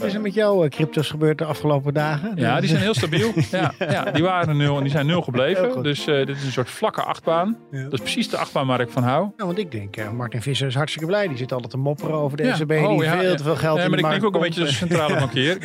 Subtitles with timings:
[0.00, 2.32] Wat is er met jouw eh, crypto's gebeurd de afgelopen dagen?
[2.36, 3.32] Ja, die zijn heel stabiel.
[3.50, 5.82] Ja, ja, die waren nul en die zijn nul gebleven.
[5.82, 7.56] Dus eh, dit is een soort vlakke achtbaan.
[7.70, 7.82] Ja.
[7.82, 9.28] Dat is precies de achtbaan waar ik van hou.
[9.36, 11.28] Ja, want ik denk, eh, Martin Visser is hartstikke blij.
[11.28, 12.52] Die zit altijd te mopperen over de Ja.
[12.54, 12.70] ECB.
[12.70, 13.34] Oh, die ja, veel ja.
[13.34, 15.58] te veel geld Ja, in maar ik klink ook een beetje als een centrale bankier.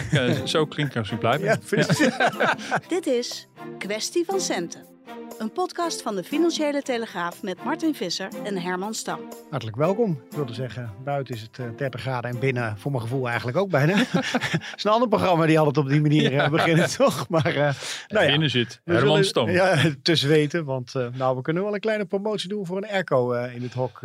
[0.43, 1.59] Zo klinkt ik als ik blij ben.
[2.87, 4.94] Dit is Kwestie van Centen.
[5.37, 9.19] Een podcast van de Financiële Telegraaf met Martin Visser en Herman Stam.
[9.49, 10.11] Hartelijk welkom.
[10.29, 13.57] Ik wilde zeggen, buiten is het eh, 30 graden en binnen voor mijn gevoel eigenlijk
[13.57, 13.93] ook bijna.
[14.11, 17.29] Het is een ander programma die altijd op die manier eh, beginnen, toch?
[17.29, 17.73] Maar eh,
[18.07, 19.49] nou ja, Binnen zit Herman zullen- Stam.
[19.49, 20.65] Ja, tussen weten.
[20.65, 23.61] Want eh, nou, we kunnen wel een kleine promotie doen voor een airco eh, in
[23.61, 23.99] het hok.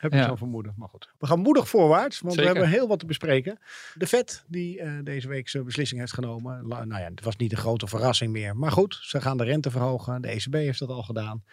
[0.00, 0.74] Heb ik zo'n vermoeden.
[0.76, 1.08] Maar goed.
[1.18, 2.50] We gaan moedig voorwaarts, want Zeker.
[2.52, 3.58] we hebben heel wat te bespreken.
[3.94, 6.66] De Fed, die eh, deze week zijn beslissing heeft genomen.
[6.66, 8.56] La- nou ja, het was niet een grote verrassing meer.
[8.56, 10.22] Maar goed, ze gaan de rente verhogen.
[10.22, 11.44] De ECB heeft dat al gedaan.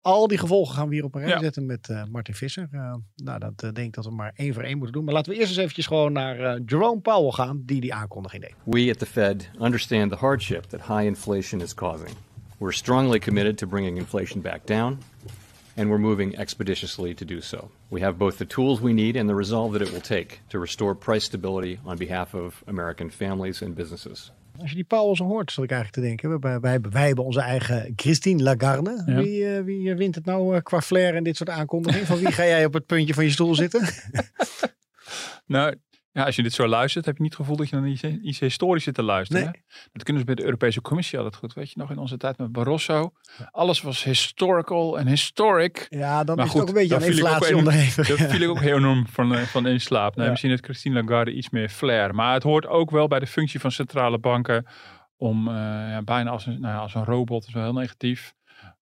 [0.00, 1.38] Al die gevolgen gaan we hier op een rij Ja.
[1.40, 2.68] zetten met eh, Martin Visser.
[2.72, 5.04] Eh, nou, dat eh, denk ik dat we maar één voor één moeten doen.
[5.04, 8.42] Maar laten we eerst eens eventjes gewoon naar eh, Jerome Powell gaan, die die aankondiging
[8.42, 8.54] deed.
[8.64, 12.10] We at the Fed understand the hardship that high inflation is causing.
[12.58, 14.98] We're strongly committed to bringing inflation back down,
[15.76, 17.70] and we're moving expeditiously to do so.
[17.88, 20.60] We have both the tools we need and the resolve that it will take to
[20.60, 24.32] restore price stability on behalf of American families and businesses.
[24.60, 26.40] Als je die Powell zo hoort, zat ik eigenlijk te denken.
[26.40, 29.02] Wij, wij, hebben- wij hebben onze eigen Christine Lagarde.
[29.06, 29.16] Ja.
[29.22, 32.06] Wie, eh, wie eh, wint het nou eh, qua flair en dit soort aankondigingen?
[32.06, 33.88] Van wie ga jij op het puntje van je stoel zitten?
[35.46, 35.74] Nou,
[36.14, 38.02] ja, als je dit zo luistert, heb je niet het gevoel dat je naar iets,
[38.02, 39.44] iets historisch zit te luisteren.
[39.44, 39.62] Nee.
[39.92, 41.54] Dat kunnen ze bij de Europese Commissie altijd goed.
[41.54, 43.12] Weet je nog, in onze tijd met Barroso.
[43.50, 45.86] Alles was historical en historic.
[45.88, 48.08] Ja, dan Maar is goed, het ook een beetje aan inflatie onderhevig.
[48.08, 50.14] Daar viel ik ook heel enorm van, eh, van in slaap.
[50.14, 50.30] Nee, Ja.
[50.30, 52.14] Misschien heeft Christine Lagarde iets meer flair.
[52.14, 54.66] Maar het hoort ook wel bij de functie van centrale banken
[55.16, 57.72] om eh, ja, bijna als een, nou ja, als een robot, dat is wel heel
[57.80, 58.34] negatief.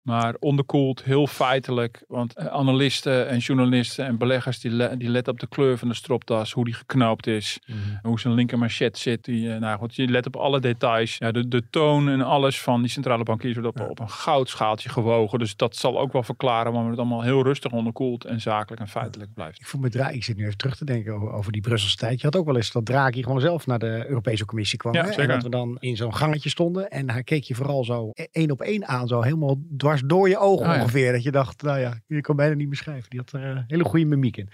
[0.02, 2.04] Maar onderkoeld, heel feitelijk.
[2.08, 5.88] Want eh, analisten en journalisten en beleggers die, le- die letten op de kleur van
[5.88, 7.78] de stropdas, hoe die geknoopt is, Mhm.
[8.02, 9.24] hoe zijn linker manchet zit.
[9.24, 11.16] Die, eh, nou goed, je let op alle details.
[11.18, 14.88] Ja, de, de toon en alles van die centrale bankiers wordt op, op een goudschaaltje
[14.88, 15.38] gewogen.
[15.38, 18.88] Dus dat zal ook wel verklaren waarom het allemaal heel rustig onderkoeld en zakelijk en
[18.88, 19.60] feitelijk blijft.
[19.60, 21.96] Ik, voel me Draghi, ik zit nu even terug te denken over, over die Brusselse
[21.96, 22.20] tijd.
[22.20, 24.94] Je had ook wel eens dat Draghi gewoon zelf naar de Europese Commissie kwam.
[24.94, 25.10] Ja, hè?
[25.10, 26.90] En dat we dan in zo'n gangetje stonden.
[26.90, 29.08] En hij keek je vooral zo e- één op één aan.
[29.08, 30.80] Zo helemaal dwars door je ogen Oh ja.
[30.80, 31.12] ongeveer.
[31.12, 33.10] Dat je dacht, nou ja, je kan bijna niet beschrijven.
[33.10, 34.48] Die had er een hele goede mimiek in.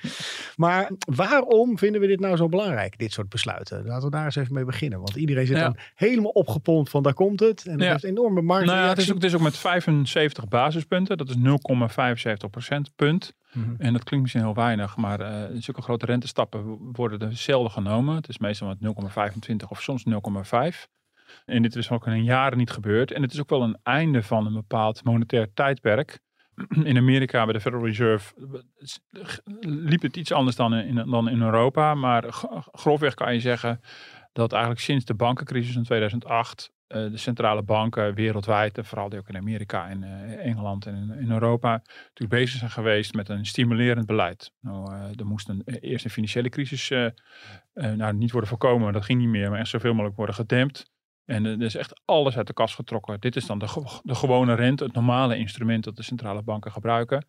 [0.57, 3.87] Maar waarom vinden we dit nou zo belangrijk, dit soort besluiten?
[3.87, 4.99] Laten we daar eens even mee beginnen.
[4.99, 7.67] Want iedereen zit dan helemaal opgepompt van daar komt het.
[7.67, 7.93] En dat Ja.
[7.93, 8.67] heeft enorme marktreactie.
[8.75, 11.17] Nou ja, het is, ook, het is ook met 75 basispunten.
[11.19, 13.33] Dat is 0,75 procentpunt.
[13.53, 13.71] Mhm.
[13.79, 18.15] En dat klinkt misschien heel weinig, maar eh zulke grote rentestappen worden er zelden genomen.
[18.15, 20.89] Het is meestal met 0,25 of soms 0,5.
[21.49, 23.13] En dit is ook in een jaren niet gebeurd.
[23.13, 26.21] En het is ook wel een einde van een bepaald monetair tijdperk.
[26.83, 28.35] In Amerika bij de Federal Reserve
[29.61, 31.95] liep het iets anders dan in, dan in Europa.
[31.95, 32.25] Maar
[32.73, 33.81] grofweg kan je zeggen
[34.33, 39.29] dat eigenlijk sinds de bankencrisis in 2008 eh, de centrale banken wereldwijd, en vooral ook
[39.29, 44.07] in Amerika en eh, Engeland en in, Europa, natuurlijk bezig zijn geweest met een stimulerend
[44.07, 44.53] beleid.
[44.61, 47.13] Nou, eh, er moest een, eerst een financiële crisis eh, eh,
[47.93, 50.91] nou, niet worden voorkomen, dat ging niet meer, maar echt zoveel mogelijk worden gedempt.
[51.29, 53.21] En er is echt alles uit de kast getrokken.
[53.21, 57.27] Dit is dan de, de gewone rente, het normale instrument dat de centrale banken gebruiken.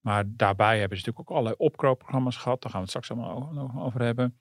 [0.00, 2.62] Maar daarbij hebben ze natuurlijk ook allerlei opkoopprogramma's gehad.
[2.62, 4.38] Daar gaan we het straks allemaal over hebben.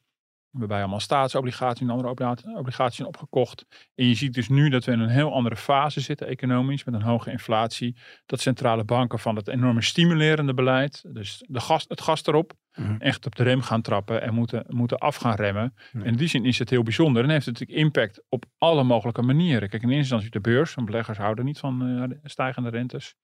[0.49, 3.65] Waarbij allemaal staatsobligaties en andere obligaties- opgekocht.
[3.95, 6.83] En je ziet dus nu dat we in een heel andere fase zitten economisch.
[6.83, 7.97] Met een hoge inflatie.
[8.25, 11.03] Dat centrale banken van het enorme stimulerende beleid.
[11.13, 12.53] Dus de gas, het gas erop.
[12.75, 12.95] Mhm.
[12.99, 14.21] Echt op de rem gaan trappen.
[14.21, 15.73] En moeten, moeten af gaan remmen.
[15.93, 17.23] En in die zin is het heel bijzonder.
[17.23, 19.69] En heeft het natuurlijk impact op alle mogelijke manieren.
[19.69, 20.73] Kijk in eerste instantie de beurs.
[20.73, 23.15] Want beleggers houden niet van eh, stijgende rentes.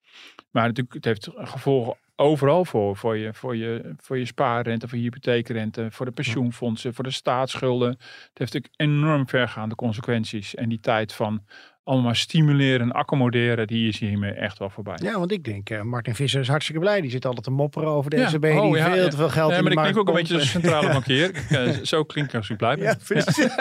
[0.52, 2.96] Maar natuurlijk, het heeft gevolgen overal voor.
[2.96, 7.12] Voor je, voor, je, voor je spaarrente, voor je hypotheekrente, voor de pensioenfondsen, voor de
[7.12, 7.90] staatsschulden.
[7.90, 8.00] Het
[8.34, 10.56] heeft natuurlijk enorm vergaande consequenties.
[10.56, 11.44] En die tijd van
[11.86, 14.98] allemaal maar stimuleren en accommoderen, die is hiermee echt wel voorbij.
[15.02, 17.02] Ja, want ik denk, uh, Martin Visser is hartstikke blij.
[17.02, 18.28] Die zit altijd te mopperen over de Ja.
[18.28, 18.44] ECB.
[18.44, 19.10] Oh, die ja, veel ja.
[19.10, 21.30] te veel geld in maar ik klink ook een beetje als centrale bankier.
[21.30, 22.84] Ik, eh, zo klinkt als ik blij ben.
[22.86, 23.48] Ja, precies.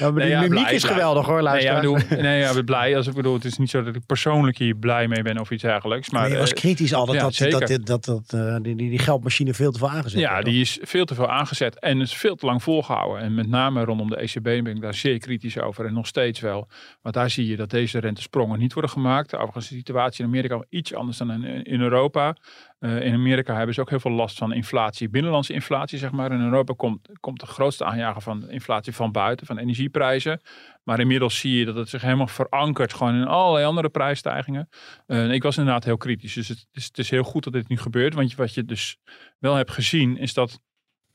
[0.00, 2.54] Maar Nee, die mimiek blij, is geweldig hoor, Nee, ja, ik bedoel, nee, ja, ik
[2.54, 2.96] ben blij.
[2.96, 5.50] Als ik bedoel, het is niet zo dat ik persoonlijk hier blij mee ben of
[5.50, 6.10] iets dergelijks.
[6.10, 9.54] Maar je was eh, kritisch altijd dat, dat, dat, dat, eh, die, die, die geldmachine
[9.54, 12.34] veel te veel aangezet Ja, werd, die is veel te veel aangezet en is veel
[12.34, 13.22] te lang volgehouden.
[13.22, 16.40] En met name rondom de ECB ben ik daar zeer kritisch over en nog steeds
[16.40, 16.68] wel.
[17.12, 19.34] Daar zie je dat deze rentesprongen niet worden gemaakt.
[19.34, 22.36] Overigens is de situatie in Amerika iets anders dan in, Europa.
[22.78, 26.32] Eh, in Amerika hebben ze ook heel veel last van inflatie, binnenlandse inflatie zeg maar.
[26.32, 30.40] In Europa komt, komt de grootste aanjager van inflatie van buiten, van energieprijzen.
[30.82, 34.68] Maar inmiddels zie je dat het zich helemaal verankert gewoon in allerlei andere prijsstijgingen.
[35.06, 36.34] Eh, ik was inderdaad heel kritisch.
[36.34, 38.14] Dus het is, het is heel goed dat dit nu gebeurt.
[38.14, 38.96] Want wat je dus
[39.38, 40.60] wel hebt gezien is dat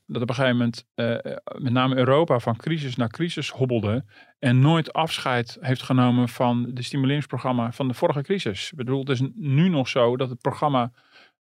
[0.06, 4.04] dat op een gegeven moment eh, met name Europa van crisis naar crisis hobbelde
[4.38, 8.70] en nooit afscheid heeft genomen van de stimuleringsprogramma van de vorige crisis.
[8.70, 10.92] Ik bedoel, het is nu nog zo dat het programma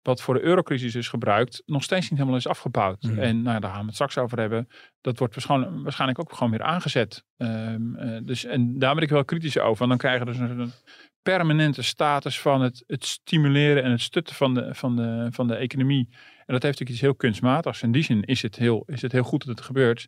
[0.08, 3.02] wat voor de eurocrisis is gebruikt, nog steeds niet helemaal is afgebouwd.
[3.02, 3.18] Mhm.
[3.18, 4.68] En nou, daar gaan we het straks over hebben.
[5.00, 7.24] Dat wordt waarschijnlijk, waarschijnlijk ook gewoon weer aangezet.
[7.36, 9.78] Ehm, eh, dus, en daar ben ik wel kritisch over.
[9.78, 10.72] Want dan krijgen we dus een, een
[11.22, 15.54] permanente status van het, het stimuleren en het stutten van de, van, de, van de
[15.54, 16.08] economie.
[16.10, 17.82] En dat heeft natuurlijk iets heel kunstmatigs.
[17.82, 20.06] In die zin is het heel, is het heel goed dat het gebeurt.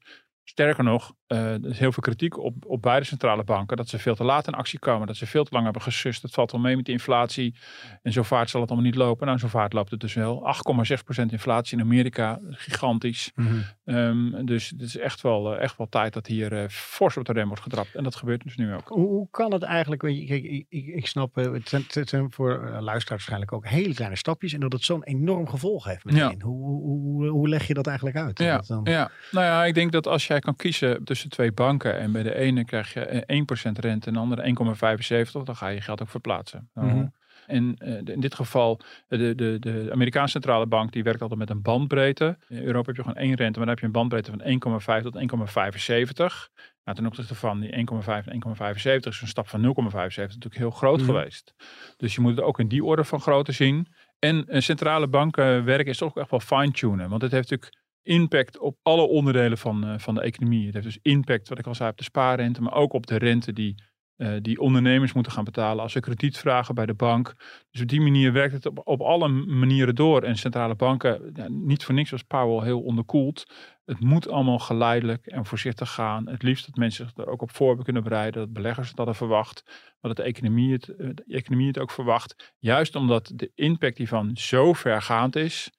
[0.50, 3.76] Sterker nog, eh, er is heel veel kritiek op, op beide centrale banken.
[3.76, 5.06] Dat ze veel te laat in actie komen.
[5.06, 6.23] Dat ze veel te lang hebben gesust.
[6.23, 7.55] Het valt wel mee met de inflatie.
[8.02, 9.26] En zo vaart zal het allemaal niet lopen.
[9.26, 10.47] Nou, zo vaart loopt het dus wel.
[10.47, 12.38] 8,6% inflatie in Amerika.
[12.50, 13.31] Gigantisch.
[13.35, 13.55] Mhm.
[13.85, 17.25] Ehm, dus het is echt wel, eh, echt wel tijd dat hier eh, fors op
[17.25, 17.94] de rem wordt getrapt.
[17.94, 18.88] En dat gebeurt dus nu ook.
[18.88, 20.03] Hoe, hoe kan het eigenlijk?
[20.03, 20.29] Ik,
[20.69, 24.53] ik, ik snap, het zijn, het zijn voor luisteraars waarschijnlijk ook hele kleine stapjes.
[24.53, 26.43] En dat het zo'n enorm gevolg heeft meteen.
[26.43, 28.38] Hoe, hoe, hoe, hoe leg je dat eigenlijk uit?
[28.38, 31.98] Ja, dan- ja, nou ja, ik denk dat als jij kan kiezen tussen twee banken
[31.98, 34.42] en bij de ene krijg je eh, 1% rente en de andere
[35.26, 36.70] 1,75, dan ga je je geld ook verplaatsen.
[36.75, 37.06] Nou, Mhm.
[37.46, 41.50] En eh, in dit geval, de, de, de Amerikaanse centrale bank, die werkt altijd met
[41.50, 42.38] een bandbreedte.
[42.48, 45.02] In Europa heb je gewoon één rente, maar dan heb je een bandbreedte van 1,5
[45.02, 46.48] tot 1,75.
[46.84, 50.70] Nou, ten opzichte van die 1,5 en 1,75 is een stap van 0,75 natuurlijk heel
[50.70, 51.06] groot Mhm.
[51.06, 51.54] geweest.
[51.96, 53.86] Dus je moet het ook in die orde van grootte zien.
[54.19, 57.08] En centrale bankenwerk is ook echt wel fine-tunen.
[57.08, 60.64] Want het heeft natuurlijk impact op alle onderdelen van, eh, van de economie.
[60.64, 63.17] Het heeft dus impact, wat ik al zei, op de spaarrente, maar ook op de
[63.17, 63.82] rente die,
[64.17, 67.35] eh, die ondernemers moeten gaan betalen als ze krediet vragen bij de bank.
[67.70, 70.23] Dus op die manier werkt het op, op alle manieren door.
[70.23, 73.44] En centrale banken, niet voor niks was Powell heel onderkoeld.
[73.85, 76.29] Het moet allemaal geleidelijk en voorzichtig gaan.
[76.29, 78.41] Het liefst dat mensen zich er ook op voor kunnen bereiden.
[78.41, 79.62] Dat beleggers het hadden verwacht.
[80.00, 82.55] Maar dat de economie het, eh, de economie het ook verwacht.
[82.58, 85.70] Juist omdat de impact hiervan zo vergaand is.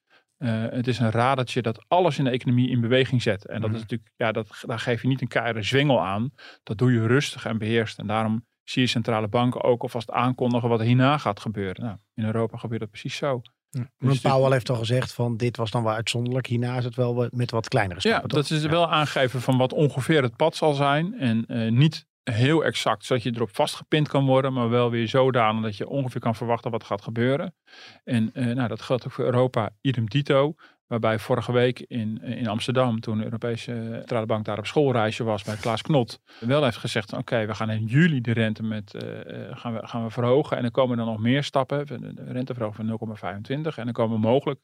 [0.41, 3.45] Eh, het is een radertje dat alles in de economie in beweging zet.
[3.47, 3.75] En dat Mhm.
[3.75, 6.31] is natuurlijk, ja, dat, daar geef je niet een keiharde zwengel aan.
[6.63, 7.99] Dat doe je rustig en beheerst.
[7.99, 11.83] En daarom zie je centrale banken ook alvast aankondigen wat er hierna gaat gebeuren.
[11.83, 13.41] Nou, in Europa gebeurt dat precies zo.
[13.71, 16.47] Want Dus Powell heeft al gezegd van dit was dan wel uitzonderlijk.
[16.47, 18.29] Hierna is het wel met wat kleinere Ja, stappen.
[18.29, 18.57] dat toch?
[18.57, 21.13] is wel aangeven van wat ongeveer het pad zal zijn.
[21.19, 25.63] En eh, niet heel exact, zodat je erop vastgepind kan worden, maar wel weer zodanig
[25.63, 27.55] dat je ongeveer kan verwachten wat gaat gebeuren.
[28.03, 30.55] En eh, nou, dat geldt ook voor Europa, idem dito.
[30.91, 35.43] Waarbij vorige week in, in Amsterdam, toen de Europese Centrale Bank daar op schoolreisje was
[35.43, 39.49] bij Klaas Knot, wel heeft gezegd: oké, we gaan in juli de rente met, eh,
[39.49, 40.57] eh, gaan, we, gaan we verhogen.
[40.57, 41.85] En er komen dan nog meer stappen.
[41.85, 43.77] De renteverhoging van 0,25.
[43.77, 44.59] En dan komen mogelijk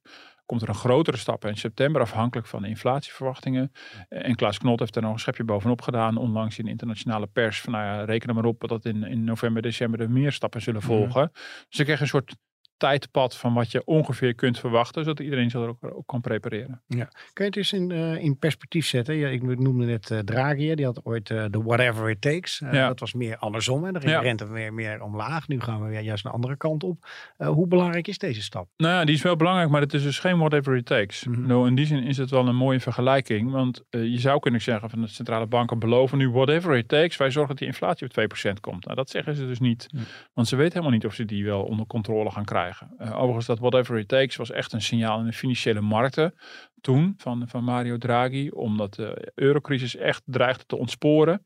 [0.45, 3.71] komt er een grotere stap in september, afhankelijk van de inflatieverwachtingen.
[4.09, 7.61] En Klaas Knot heeft er nog een schepje bovenop gedaan, onlangs in de internationale pers.
[7.61, 10.61] Van nou ja, reken er maar op dat in, in november, december er meer stappen
[10.61, 11.31] zullen volgen.
[11.69, 12.35] Dus ik krijg een soort
[12.77, 16.81] tijdpad van wat je ongeveer kunt verwachten, zodat iedereen zich er ook, ook kan prepareren.
[16.87, 19.15] Kun je het eens in, eh, in perspectief zetten?
[19.15, 22.61] Ja, ik noemde net eh, Draghi, die had ooit eh, de whatever it takes.
[22.71, 22.87] Ja.
[22.87, 23.83] Dat was meer andersom.
[23.83, 23.91] Hè.
[23.91, 24.19] Dan ging Ja.
[24.19, 25.47] de rente meer, meer omlaag.
[25.47, 27.07] Nu gaan we weer juist de andere kant op.
[27.37, 28.67] Hoe belangrijk is deze stap?
[28.77, 31.25] Nou ja, die is wel belangrijk, maar het is dus geen whatever it takes.
[31.29, 33.51] Nou, in die zin is het wel een mooie vergelijking.
[33.51, 37.17] Want je zou kunnen zeggen van de centrale banken beloven nu whatever it takes.
[37.17, 38.83] Wij zorgen dat die inflatie op 2% komt.
[38.85, 39.87] Nou, dat zeggen ze dus niet.
[40.33, 42.66] Want ze weten helemaal niet of ze die wel onder controle gaan krijgen.
[42.97, 46.33] Eh, overigens, dat whatever it takes was echt een signaal in de financiële markten
[46.81, 48.49] toen van, van Mario Draghi.
[48.49, 51.45] Omdat de eurocrisis echt dreigde te ontsporen.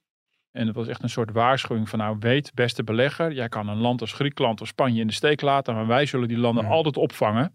[0.52, 3.78] En het was echt een soort waarschuwing van nou weet beste belegger, jij kan een
[3.78, 6.70] land als Griekenland of Spanje in de steek laten, maar wij zullen die landen Ja.
[6.70, 7.52] altijd opvangen.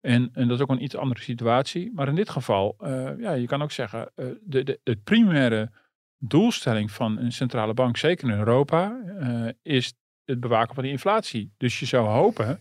[0.00, 1.90] En, en dat is ook een iets andere situatie.
[1.94, 5.70] Maar in dit geval, eh, ja, je kan ook zeggen, eh, de, de, de primaire
[6.18, 8.96] doelstelling van een centrale bank, zeker in Europa,
[9.62, 9.94] is
[10.24, 11.52] het bewaken van die inflatie.
[11.56, 12.60] Dus je zou hopen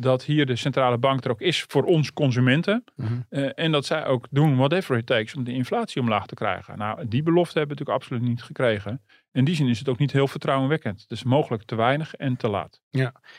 [0.00, 2.84] dat hier de centrale bank er ook is voor ons consumenten.
[3.28, 6.78] Eh, en dat zij ook doen whatever it takes om de inflatie omlaag te krijgen.
[6.78, 9.00] Nou, die belofte hebben we natuurlijk absoluut niet gekregen.
[9.32, 11.04] In die zin is het ook niet heel vertrouwenwekkend.
[11.08, 12.80] Dus mogelijk te weinig en te laat.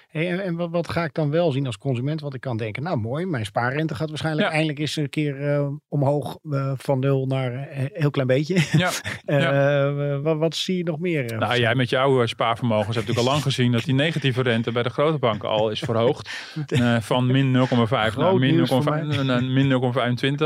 [0.07, 2.21] Hey, en en wat, wat ga ik dan wel zien als consument?
[2.21, 4.53] Want ik kan denken, nou mooi, mijn spaarrente gaat waarschijnlijk Ja.
[4.53, 8.67] eindelijk eens een keer eh, omhoog eh, van nul naar een heel klein beetje.
[8.71, 8.89] Ja.
[9.25, 11.37] Eh, wat, wat zie je nog meer?
[11.37, 14.83] Nou, jij met jouw spaarvermogens hebt natuurlijk al lang gezien dat die negatieve rente bij
[14.83, 16.29] de grote banken al is verhoogd.
[16.99, 19.23] Van min 0,5 naar min 0,5 nieuws voor mij.
[19.23, 20.37] naar min 0,25.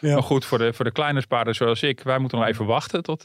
[0.00, 0.12] Ja.
[0.14, 3.02] Maar goed, voor de, voor de kleine spaarders zoals ik, wij moeten nog even wachten
[3.02, 3.22] tot,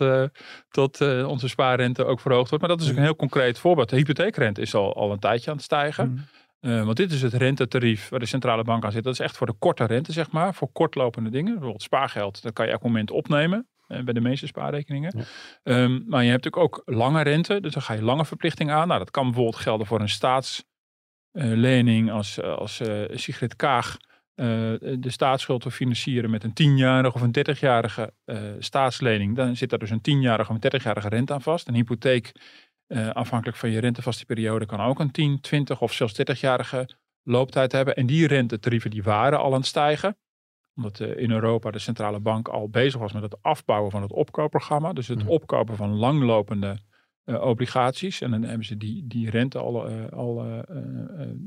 [0.70, 2.68] tot onze spaarrente ook verhoogd wordt.
[2.68, 3.90] Maar dat is ook een heel concreet voorbeeld.
[3.90, 6.12] De hypotheekrente is al, al een tijdje aan het stijgen.
[6.12, 6.22] Mhm.
[6.60, 9.04] Eh, want dit is het rentetarief waar de centrale bank aan zit.
[9.04, 10.54] Dat is echt voor de korte rente, zeg maar.
[10.54, 11.52] Voor kortlopende dingen.
[11.52, 13.68] Bijvoorbeeld spaargeld, dat kan je elk moment opnemen.
[13.88, 15.14] eh, bij de meeste spaarrekeningen.
[15.18, 15.24] Ja.
[15.64, 17.62] Ehm, maar je hebt natuurlijk ook lange rente.
[17.62, 18.88] Dus dan ga je lange verplichtingen aan.
[18.88, 22.12] Nou, dat kan bijvoorbeeld gelden voor een staatslening.
[22.12, 23.98] als als eh, Sigrid Kaag
[24.36, 24.46] eh,
[25.00, 29.36] de staatsschuld wil financieren met een 10-jarige of een 30-jarige eh, staatslening.
[29.36, 31.68] Dan zit daar dus een 10-jarige of een 30-jarige rente aan vast.
[31.68, 32.32] Een hypotheek,
[32.88, 36.90] eh, afhankelijk van je rentevaste periode, kan ook een 10, 20 of zelfs 30-jarige
[37.24, 37.96] looptijd hebben.
[37.96, 40.18] En die rentetarieven die waren al aan het stijgen.
[40.76, 44.94] Omdat in Europa de centrale bank al bezig was met het afbouwen van het opkoopprogramma.
[44.94, 45.28] Dus het Mhm.
[45.28, 46.78] opkopen van langlopende
[47.26, 48.22] eh, obligaties.
[48.22, 50.60] En dan hebben ze die, die rente al, eh, al eh,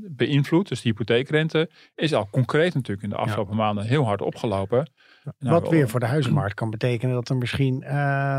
[0.09, 0.67] beïnvloed.
[0.67, 4.89] Dus de hypotheekrente is al concreet natuurlijk in de afgelopen maanden heel hard opgelopen.
[5.39, 7.95] Nou, Wat weer voor de huizenmarkt kan betekenen dat er misschien, eh,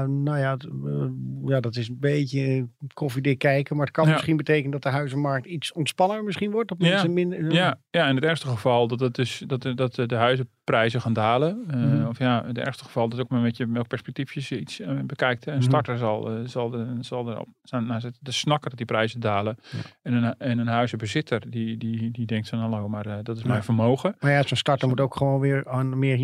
[0.07, 1.09] nou ja, eh,
[1.45, 4.13] ja, dat is een beetje koffiedik kijken, maar het kan Ja.
[4.13, 6.73] misschien betekenen dat de huizenmarkt iets ontspanner misschien wordt.
[6.79, 7.07] Ja.
[7.09, 10.15] minder, Ja, ja, in het ergste geval dat, het dus, dat, de- dat de de
[10.15, 11.65] huizenprijzen gaan dalen.
[11.71, 12.07] Eh, Mhm.
[12.07, 14.81] Of ja, in het ergste geval dat ook maar met je welk perspectief je iets
[14.81, 15.45] eh, bekijkt.
[15.45, 15.51] hè.
[15.53, 15.67] Een Mhm.
[15.69, 19.57] starter zal, eh, zal, de, zal zijn, nou, snakken dat die prijzen dalen.
[19.71, 19.79] Ja.
[20.03, 23.43] En, een, en een huizenbezitter die, die, die denkt van hallo, maar eh, dat is
[23.45, 24.17] mijn vermogen.
[24.21, 26.17] Maar ja, zo'n starter moet ook gewoon weer aan meer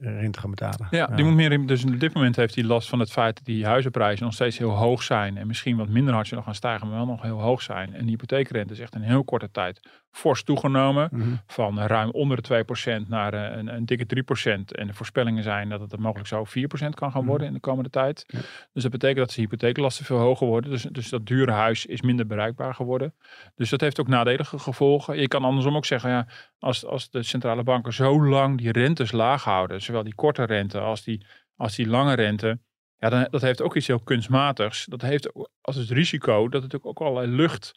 [0.00, 0.86] hypotheekrente gaan betalen.
[0.90, 3.36] Ja, die moet meer in, dus op dit moment heeft hij last van het feit
[3.36, 5.36] dat die huizenprijzen nog steeds heel hoog zijn.
[5.36, 7.94] En misschien wat minder hard zullen gaan stijgen, maar wel nog heel hoog zijn.
[7.94, 11.08] En die hypotheekrente is echt in heel korte tijd fors toegenomen.
[11.12, 11.34] Mhm.
[11.46, 12.64] van ruim onder de
[13.02, 14.64] 2% naar eh, een, een dikke 3%.
[14.72, 17.90] En de voorspellingen zijn dat het mogelijk zo 4% kan gaan worden in de komende
[17.90, 18.24] tijd.
[18.26, 18.38] Ja.
[18.72, 20.70] Dus dat betekent dat de hypotheeklasten veel hoger worden.
[20.70, 23.14] Dus, dus dat dure huis is minder bereikbaar geworden.
[23.54, 25.20] Dus dat heeft ook nadelige gevolgen.
[25.20, 26.26] Je kan andersom ook zeggen, ja,
[26.58, 30.78] als, als de centrale banken zo lang die rentes laag houden, zowel die korte rente
[30.78, 31.26] als die,
[31.56, 32.58] als die lange rente,
[32.98, 34.84] ja, dan, dat heeft ook iets heel kunstmatigs.
[34.84, 37.72] Dat heeft als het risico dat het ook, ook allerlei lucht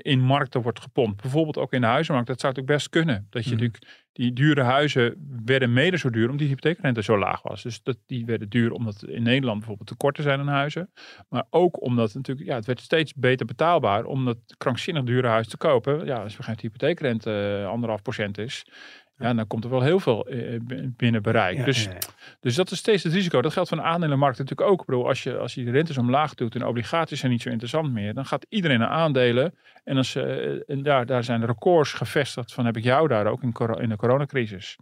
[0.00, 1.22] in markten wordt gepompt.
[1.22, 2.28] Bijvoorbeeld ook in de huizenmarkt.
[2.28, 3.26] Dat zou natuurlijk best kunnen.
[3.30, 3.60] Dat je Mhm.
[3.62, 7.62] natuurlijk die dure huizen werden mede zo duur omdat die hypotheekrente zo laag was.
[7.62, 10.90] Dus dat, die werden duur omdat in Nederland bijvoorbeeld tekorten zijn aan huizen.
[11.28, 15.48] Maar ook omdat natuurlijk, ja, het werd steeds beter betaalbaar om dat krankzinnig dure huis
[15.48, 16.06] te kopen.
[16.06, 18.66] Ja, als we geen hypotheekrente eh, anderhalf procent is.
[19.16, 21.56] Ja, dan komt er wel heel veel eh, b- binnen bereik.
[21.56, 21.98] Ja, dus ja, ja.
[22.40, 23.42] dus dat is steeds het risico.
[23.42, 24.80] Dat geldt voor de aandelenmarkt natuurlijk ook.
[24.80, 27.48] Ik bedoel, als je, als je de rentes omlaag doet en obligaties zijn niet zo
[27.48, 29.54] interessant meer, dan gaat iedereen naar aandelen.
[29.84, 33.42] En, als, eh, en daar, daar zijn records gevestigd van heb ik jou daar ook
[33.42, 34.76] in, in de coronacrisis.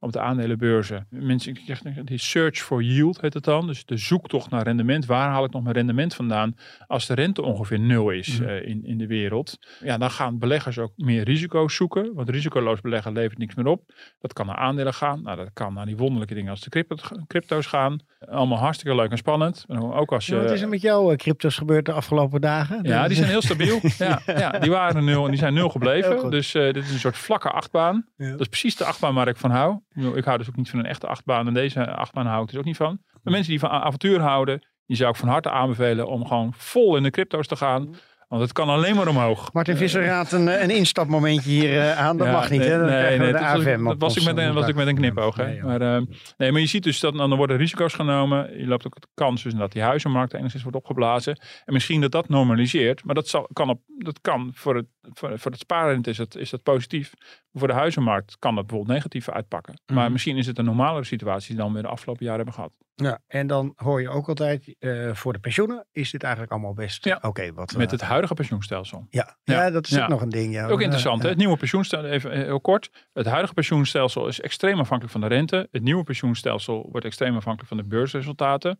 [0.00, 1.06] Op de aandelenbeurzen.
[1.10, 3.66] Mensen, ik zeg, die search for yield heet het dan.
[3.66, 5.06] Dus de zoektocht naar rendement.
[5.06, 6.54] Waar haal ik nog mijn rendement vandaan
[6.86, 8.48] als de rente ongeveer nul is Mhm.
[8.48, 9.58] eh, in, in de wereld.
[9.82, 12.14] Ja, dan gaan beleggers ook meer risico's zoeken.
[12.14, 13.92] Want risicoloos beleggen levert niks meer op.
[14.20, 15.22] Dat kan naar aandelen gaan.
[15.22, 18.00] Nou, dat kan naar die wonderlijke dingen als de crypto, crypto's gaan.
[18.18, 19.64] Allemaal hartstikke leuk en spannend.
[19.68, 20.34] Ook als je...
[20.34, 22.78] Ja, wat is er met jouw eh, crypto's gebeurd de afgelopen dagen?
[22.82, 23.80] Ja, die zijn heel stabiel.
[23.98, 26.30] Ja, ja, die waren nul en die zijn nul gebleven.
[26.30, 28.06] Dus eh, dit is een soort vlakke achtbaan.
[28.16, 28.30] Ja.
[28.30, 29.78] Dat is precies de achtbaan waar ik van hou.
[30.14, 31.46] Ik hou dus ook niet van een echte achtbaan.
[31.46, 32.98] En deze achtbaan hou ik dus ook niet van.
[33.22, 36.96] Maar mensen die van avontuur houden, die zou ik van harte aanbevelen om gewoon vol
[36.96, 37.94] in de crypto's te gaan.
[38.28, 39.52] Want het kan alleen maar omhoog.
[39.52, 42.16] Martin Visser raadt een, eh, een instapmomentje hier eh, aan.
[42.16, 42.78] Dat Ja, mag niet, nee, hè?
[42.78, 44.74] Dan nee, krijgen we nee, de dat was ik- was met een, eh, was ik
[44.74, 45.36] met een knipoog.
[45.36, 45.62] Hè?
[45.62, 46.02] Maar, eh,
[46.36, 48.58] nee, maar je ziet dus dat dan worden risico's genomen.
[48.58, 51.38] Je loopt ook de kans dus dat die huizenmarkt enigszins wordt opgeblazen.
[51.64, 53.04] En misschien dat dat normaliseert.
[53.04, 54.86] Maar dat, zal, kan, op, dat kan voor het,
[55.18, 57.12] voor, voor het spaarrente is dat, is dat positief.
[57.52, 59.80] Voor de huizenmarkt kan dat bijvoorbeeld negatief uitpakken.
[59.86, 60.12] Maar Mhm.
[60.12, 62.72] misschien is het een normalere situatie dan we de afgelopen jaren hebben gehad.
[62.94, 66.74] Ja, en dan hoor je ook altijd, eh, voor de pensioenen is dit eigenlijk allemaal
[66.74, 67.18] best Ja.
[67.22, 67.52] oké.
[67.52, 69.06] wat Met eh, het huidige pensioenstelsel.
[69.10, 69.54] ja, ja.
[69.64, 69.70] Ja.
[69.70, 70.52] dat is ook nog een ding.
[70.54, 70.66] Ja.
[70.68, 71.22] Ook interessant.
[71.22, 71.28] hè?
[71.28, 72.90] Het nieuwe pensioenstelsel, even eh, heel kort.
[73.12, 75.68] Het huidige pensioenstelsel is extreem afhankelijk van de rente.
[75.70, 78.78] Het nieuwe pensioenstelsel wordt extreem afhankelijk van de beursresultaten.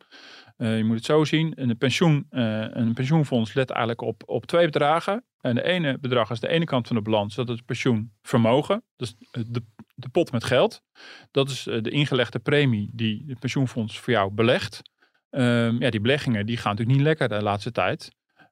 [0.59, 1.53] Eh, je moet het zo zien.
[1.55, 5.25] Een, pensioen, eh, een pensioenfonds let eigenlijk op, op twee bedragen.
[5.41, 7.35] En de ene bedrag is de ene kant van de balans.
[7.35, 8.83] Dat is het pensioenvermogen.
[8.97, 9.63] Dus de,
[9.95, 10.83] de pot met geld.
[11.31, 14.83] Dat is de ingelegde premie die het pensioenfonds voor jou belegt.
[15.31, 18.11] Ehm, ja, die beleggingen die gaan natuurlijk niet lekker de laatste tijd.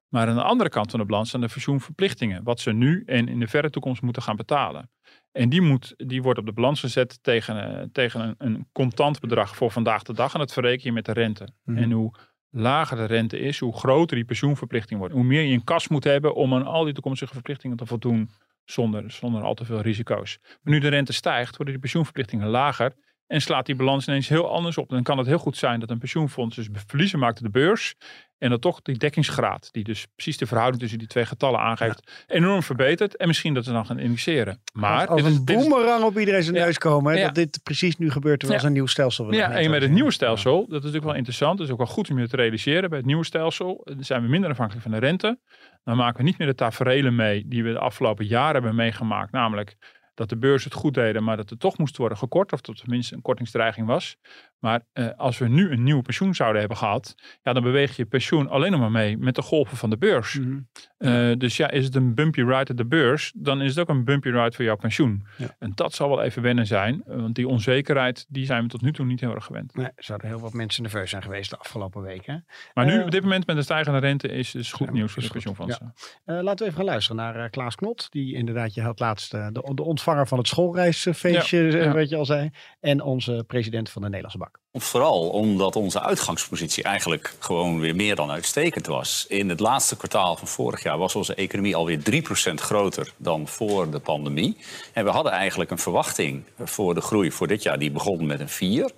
[0.09, 2.43] Maar aan de andere kant van de balans zijn de pensioenverplichtingen.
[2.43, 4.91] Wat ze nu en in de verre toekomst moeten gaan betalen.
[5.37, 9.21] En die, moet, die wordt op de balans gezet tegen, eh, tegen een, een contant
[9.21, 10.33] bedrag voor vandaag de dag.
[10.33, 11.49] En dat verreken je met de rente.
[11.65, 11.79] Mhm.
[11.79, 12.15] En hoe
[12.51, 15.15] lager de rente is, hoe groter die pensioenverplichting wordt.
[15.15, 18.31] Hoe meer je in kas moet hebben om aan al die toekomstige verplichtingen te voldoen
[18.65, 20.39] zonder, zonder al te veel risico's.
[20.43, 22.93] Maar nu de rente stijgt, worden die pensioenverplichtingen lager
[23.27, 24.89] en slaat die balans ineens heel anders op.
[24.89, 27.95] Dan kan het heel goed zijn dat een pensioenfonds dus verliezen maakt op de beurs.
[28.39, 32.25] En dat toch die dekkingsgraad, die dus precies de verhouding tussen die twee getallen aangeeft,
[32.27, 33.17] enorm verbetert.
[33.17, 34.63] En misschien dat ze dan gaan indexeren.
[34.73, 36.65] Maar Als een boemerang op iedereen zijn Ja.
[36.65, 37.13] neus komen.
[37.13, 37.25] Hè, Ja.
[37.27, 39.91] Dat dit precies nu gebeurt terwijl ze een nieuw stelsel willen Ja, en met het
[39.91, 41.57] nieuwe stelsel, dat is natuurlijk wel interessant.
[41.59, 42.89] Dat is ook wel goed om je te realiseren.
[42.89, 45.39] Bij het nieuwe stelsel zijn we minder afhankelijk van de rente.
[45.85, 49.33] Dan maken we niet meer de taferelen mee die we de afgelopen jaren hebben meegemaakt.
[49.33, 49.77] Namelijk
[50.17, 52.53] dat de beurs het goed deden, maar dat er toch moest worden gekort.
[52.53, 54.17] Of dat er tenminste een kortingsdreiging was.
[54.59, 57.15] Maar eh, als we nu een nieuw pensioen zouden hebben gehad.
[57.43, 60.39] Ja, dan beweeg je pensioen alleen nog maar mee met de golven van de beurs.
[60.39, 60.59] Mhm.
[60.99, 63.89] Eh, dus ja, is het een bumpy ride at de beurs, dan is het ook
[63.89, 65.27] een bumpy ride voor jouw pensioen.
[65.37, 65.57] Ja.
[65.59, 68.83] En dat zal wel even wennen zijn, eh, want die onzekerheid, die zijn we tot
[68.83, 69.75] nu toe niet heel erg gewend.
[69.75, 72.47] Nee, er zouden heel wat mensen nerveus zijn geweest de afgelopen weken.
[72.75, 75.23] Maar nu, op dit moment met de stijgende rente, is dus goed Ja, nieuws voor
[75.23, 75.95] de pensioenfondsen.
[76.25, 78.07] Eh, laten we even gaan luisteren naar Klaas Knot.
[78.11, 81.93] Die inderdaad, je had laatst de, de ontvanger van het schoolreisfeestje, ja.
[81.93, 82.51] weet je al zei.
[82.81, 84.46] En onze president van de Nederlandse Bank.
[84.73, 89.25] Vooral omdat onze uitgangspositie eigenlijk gewoon weer meer dan uitstekend was.
[89.29, 93.91] In het laatste kwartaal van vorig jaar was onze economie alweer 3% groter dan voor
[93.91, 94.57] de pandemie.
[94.93, 98.41] En we hadden eigenlijk een verwachting voor de groei voor dit jaar, die begon met
[98.41, 98.91] een 4.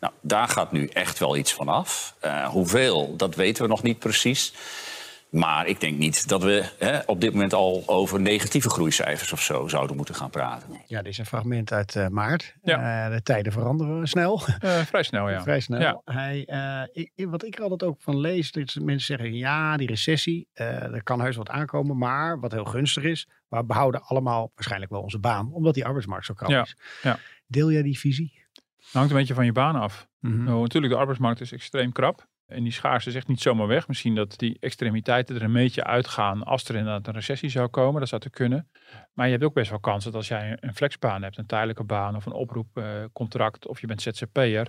[0.00, 2.14] Nou, daar gaat nu echt wel iets van af.
[2.20, 4.52] Eh, hoeveel, dat weten we nog niet precies.
[5.32, 9.42] Maar ik denk niet dat we hè, op dit moment al over negatieve groeicijfers of
[9.42, 10.68] zo zouden moeten gaan praten.
[10.86, 12.54] Ja, dit is een fragment uit eh, maart.
[12.62, 13.06] Ja.
[13.06, 14.42] Eh, de tijden veranderen snel.
[14.58, 15.42] Eh, vrij snel, ja.
[15.48, 15.80] Vrij snel.
[15.80, 16.00] Ja.
[16.04, 19.86] Hij, eh, ik, wat ik er altijd ook van lees, dat mensen zeggen, ja, die
[19.86, 24.50] recessie, eh, er kan heus wat aankomen, maar wat heel gunstig is, we behouden allemaal
[24.54, 26.76] waarschijnlijk wel onze baan, omdat die arbeidsmarkt zo krap Ja, is.
[27.02, 27.18] ja.
[27.46, 28.40] Deel jij die visie?
[28.92, 30.08] hangt een beetje van je baan af.
[30.20, 30.44] Mhm.
[30.44, 32.26] Nou, natuurlijk, de arbeidsmarkt is extreem krap.
[32.52, 33.88] En die schaarste is echt niet zomaar weg.
[33.88, 38.00] Misschien dat die extremiteiten er een beetje uitgaan als er inderdaad een recessie zou komen.
[38.00, 38.70] Dat zou te kunnen.
[39.12, 41.84] Maar je hebt ook best wel kans dat als jij een flexbaan hebt, een tijdelijke
[41.84, 44.68] baan of een oproepcontract of je bent ZZP'er.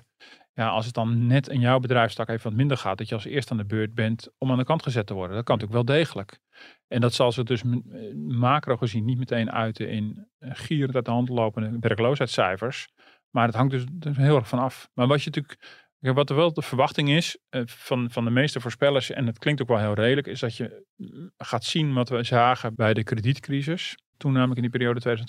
[0.54, 3.26] Ja, als het dan net in jouw bedrijfstak even wat minder gaat, dat je als
[3.26, 5.36] eerste aan de beurt bent om aan de kant gezet te worden.
[5.36, 6.40] Dat kan natuurlijk wel degelijk.
[6.88, 7.70] En dat zal zich dus eh,
[8.16, 12.88] macro gezien niet meteen uiten in eh, gierend uit de hand lopende werkloosheidscijfers.
[13.30, 14.90] Maar het hangt dus heel erg van af.
[14.94, 18.60] Maar wat je natuurlijk wat er wel de verwachting is eh, van, van de meeste
[18.60, 22.10] voorspellers, en het klinkt ook wel heel redelijk, is dat je mm, gaat zien wat
[22.10, 23.98] we zagen bij de kredietcrisis.
[24.18, 25.22] Toen namelijk in die periode 2008-2009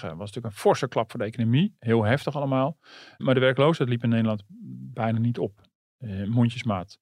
[0.00, 1.76] natuurlijk een forse klap voor de economie.
[1.78, 2.78] Heel heftig allemaal.
[3.18, 4.42] Maar de werkloosheid liep in Nederland
[4.92, 5.60] bijna niet op.
[6.02, 6.98] Eh, mondjesmaat.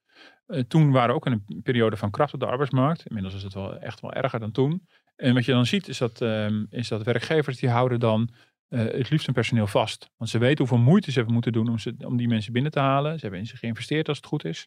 [0.46, 3.06] Eh, toen waren we ook in een periode van kracht op de arbeidsmarkt.
[3.06, 4.86] Inmiddels is het wel echt wel erger dan toen.
[5.16, 8.30] En wat je dan ziet is dat, ehm, is dat werkgevers die houden dan
[8.70, 10.10] eh, het liefst hun personeel vast.
[10.16, 12.72] Want ze weten hoeveel moeite ze hebben moeten doen om, ze, om die mensen binnen
[12.72, 13.14] te halen.
[13.14, 14.66] Ze hebben in ze geïnvesteerd als het goed is.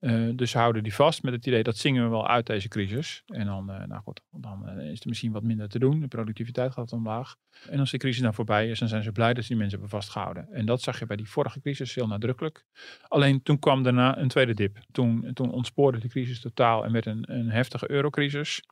[0.00, 2.68] Eh, dus ze houden die vast met het idee dat zingen we wel uit deze
[2.68, 3.22] crisis.
[3.26, 6.00] En dan, eh, nou goed, dan eh, is er misschien wat minder te doen.
[6.00, 7.36] De productiviteit gaat omlaag.
[7.70, 9.78] En als de crisis nou voorbij is, dan zijn ze blij dat ze die mensen
[9.78, 10.48] hebben vastgehouden.
[10.52, 12.64] En dat zag je bij die vorige crisis heel nadrukkelijk.
[13.08, 14.78] Alleen toen kwam daarna een tweede dip.
[14.92, 18.62] Toen, toen ontspoorde de crisis totaal en werd een, een heftige eurocrisis.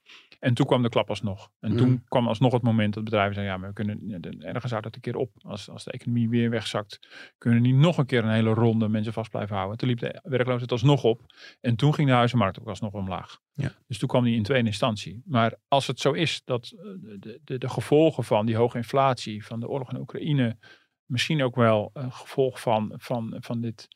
[0.40, 1.50] En toen kwam de klap alsnog.
[1.60, 1.76] En Mm.
[1.76, 4.94] toen kwam alsnog het moment dat bedrijven zeiden, ja, maar we kunnen, ergens houdt het
[4.94, 5.30] een keer op.
[5.38, 7.00] Als, als de economie weer wegzakt,
[7.38, 9.78] kunnen we niet nog een keer een hele ronde mensen vast blijven houden.
[9.78, 11.32] Toen liep de werkloosheid alsnog op.
[11.60, 13.40] En toen ging de huizenmarkt ook alsnog omlaag.
[13.52, 13.72] Ja.
[13.86, 15.22] Dus toen kwam die in tweede instantie.
[15.24, 16.84] Maar als het zo is dat eh,
[17.18, 20.58] de, de, de gevolgen van die hoge inflatie, van de oorlog in Oekraïne,
[21.04, 23.88] misschien ook wel een gevolg van, van, van dit,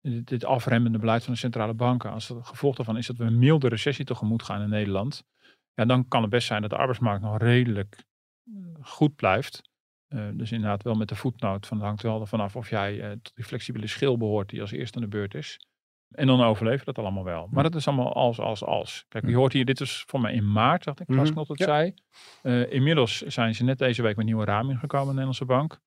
[0.00, 3.38] dit, afremmende beleid van de centrale banken, als het gevolg daarvan is dat we een
[3.38, 5.24] milde recessie tegemoet gaan in Nederland,
[5.74, 8.04] ja, dan kan het best zijn dat de arbeidsmarkt nog redelijk
[8.44, 9.62] eh, goed blijft.
[10.06, 13.18] Eh, dus inderdaad wel met de voetnoot van het hangt wel ervan af of jij
[13.22, 15.58] tot die flexibele schil behoort die als eerste aan de beurt is.
[16.10, 17.48] En dan overleven dat allemaal wel.
[17.50, 19.04] Maar dat is allemaal als, als, als.
[19.08, 21.32] Kijk, je hoort hier, dit is voor mij in maart, dacht ik, Klaas Mhm.
[21.32, 21.64] Knot het Ja.
[21.64, 21.94] zei.
[22.42, 25.80] Eh, inmiddels zijn ze net deze week met nieuwe raming gekomen, de Nederlandse Bank.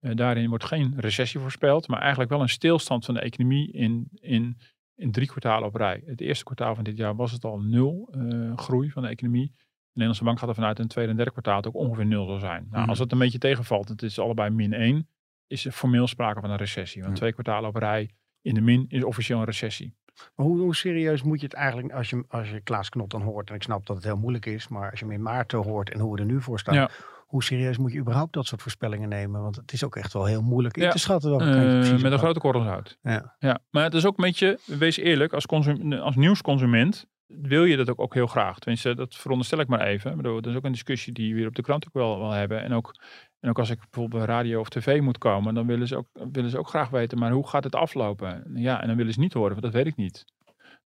[0.00, 4.08] Eh, daarin wordt geen recessie voorspeld, maar eigenlijk wel een stilstand van de economie in,
[4.14, 4.58] in,
[4.94, 6.02] in drie kwartalen op rij.
[6.06, 9.46] Het eerste kwartaal van dit jaar was het al nul eh, groei van de economie.
[9.54, 11.74] De Nederlandse Bank gaat ervan uit dat in het tweede en derde kwartaal het ook
[11.74, 12.66] ongeveer nul zal zijn.
[12.70, 12.88] Nou, Mhm.
[12.88, 15.08] als het een beetje tegenvalt, het is allebei min 1,
[15.46, 17.00] is er formeel sprake van een recessie.
[17.02, 17.20] Want Mhm.
[17.20, 18.10] twee kwartalen op rij
[18.42, 19.94] in de min is officieel een recessie.
[20.34, 23.22] Maar hoe, hoe serieus moet je het eigenlijk, als je, als je Klaas Knot dan
[23.22, 25.52] hoort, en ik snap dat het heel moeilijk is, maar als je hem in maart
[25.52, 26.90] hoort en hoe we er nu voor staan, Ja.
[27.26, 29.42] hoe serieus moet je überhaupt dat soort voorspellingen nemen?
[29.42, 30.90] Want het is ook echt wel heel moeilijk in Ja.
[30.90, 31.30] te schatten.
[31.30, 32.98] welke Eh, kant je precies met een op grote korrel zout.
[33.02, 33.36] Ja.
[33.38, 37.76] Ja, maar het is ook een beetje, wees eerlijk, als, consum, als nieuwsconsument wil je
[37.76, 38.58] dat ook, ook heel graag.
[38.58, 40.10] Tenminste, dat veronderstel ik maar even.
[40.10, 42.18] Ik bedoel, dat is ook een discussie die we hier op de krant ook wel,
[42.18, 42.62] wel hebben.
[42.62, 42.94] En ook,
[43.42, 46.08] en ook als ik bijvoorbeeld bij radio of tv moet komen, dan willen ze, ook,
[46.32, 48.50] willen ze ook graag weten, maar hoe gaat het aflopen?
[48.54, 50.24] Ja, en dan willen ze niet horen, want dat weet ik niet.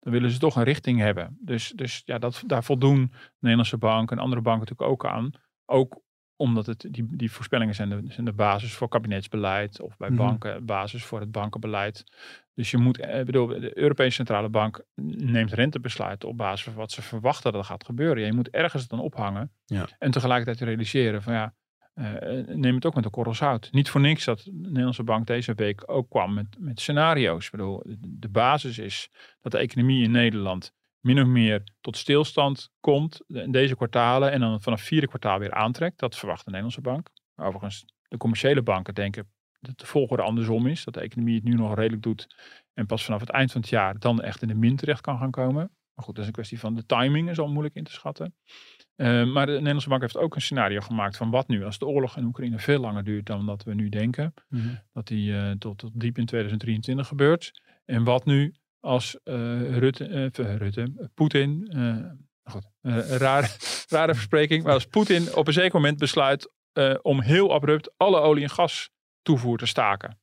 [0.01, 1.37] dan willen ze toch een richting hebben.
[1.41, 5.31] Dus, dus ja, dat, daar voldoen de Nederlandse bank en andere banken natuurlijk ook aan.
[5.67, 6.05] Ook
[6.37, 10.19] omdat het, die, die voorspellingen zijn de, zijn de basis voor kabinetsbeleid of bij Mhm.
[10.19, 12.05] banken basis voor het bankenbeleid.
[12.55, 14.85] Dus je moet, eh, bedoel, de Europese Centrale Bank
[15.17, 18.21] neemt rentebesluiten op basis van wat ze verwachten dat er gaat gebeuren.
[18.21, 19.87] Ja, je moet ergens het dan ophangen Ja.
[19.99, 21.55] en tegelijkertijd realiseren van ja,
[22.47, 23.69] neem het ook met de korrels zout.
[23.73, 27.45] Niet voor niks dat de Nederlandse bank deze week ook kwam met, met scenario's.
[27.45, 29.09] Ik bedoel, de- de basis is
[29.41, 34.41] dat de economie in Nederland min of meer tot stilstand komt in deze kwartalen en
[34.41, 35.99] dan vanaf vierde kwartaal weer aantrekt.
[35.99, 37.09] Dat verwacht de Nederlandse bank.
[37.37, 39.31] Overigens, de commerciële banken denken
[39.61, 40.85] dat de volgorde andersom is.
[40.85, 42.27] Dat de economie het nu nog redelijk doet
[42.75, 45.19] en pas vanaf het eind van het jaar dan echt in de min terecht kan
[45.19, 45.71] gaan komen.
[45.95, 48.35] Maar goed, dat is een kwestie van de timing, is al moeilijk in te schatten.
[48.97, 51.87] Eh, maar de Nederlandse bank heeft ook een scenario gemaakt van wat nu als de
[51.87, 54.35] oorlog in Oekraïne veel langer duurt dan dat we nu denken.
[54.49, 54.75] Mhm.
[54.93, 57.63] Dat die eh, tot, tot diep in 2023 gebeurt.
[57.85, 61.97] En wat nu als eh, Rutte, Rutte, Poetin, eh,
[62.43, 62.67] goed,
[63.19, 63.47] rare,
[63.89, 66.55] rare verspreking, maar als Poetin op een zeker moment besluit
[67.03, 68.91] om heel abrupt alle olie- en gas
[69.23, 70.19] toevoer te staken.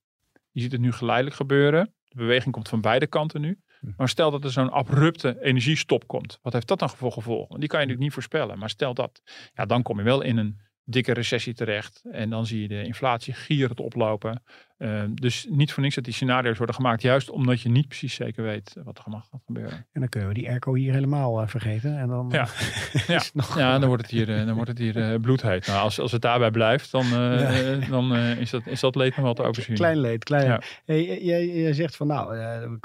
[0.51, 1.93] Je ziet het nu geleidelijk gebeuren.
[2.03, 3.59] De beweging komt van beide kanten nu.
[3.97, 6.39] Maar stel dat er zo'n abrupte energiestop komt.
[6.41, 7.47] Wat heeft dat dan voor gevolgen?
[7.47, 8.59] Want die kan je natuurlijk niet voorspellen.
[8.59, 9.21] Maar stel dat,
[9.53, 12.03] ja, dan kom je wel in een dikke recessie terecht.
[12.11, 14.43] En dan zie je de inflatie gierend oplopen.
[14.77, 17.01] Uh, dus niet voor niks dat die scenario's worden gemaakt.
[17.01, 19.85] Juist omdat je niet precies zeker weet wat er gaat gebeuren.
[19.91, 21.97] En dan kunnen we die airco hier helemaal uh, vergeten.
[21.97, 22.47] En dan, ja,
[23.07, 23.21] ja.
[23.33, 23.57] Nog...
[23.57, 25.67] ja dan wordt het hier, uh, dan wordt het hier bloedheet.
[25.67, 27.75] Nou, als, als het daarbij blijft, dan, ja.
[27.89, 29.75] dan is, dat, is dat leed nog wel te overzien.
[29.75, 30.61] Klein leed, klein ja.
[30.85, 32.35] hey, jij, jij, zegt van nou,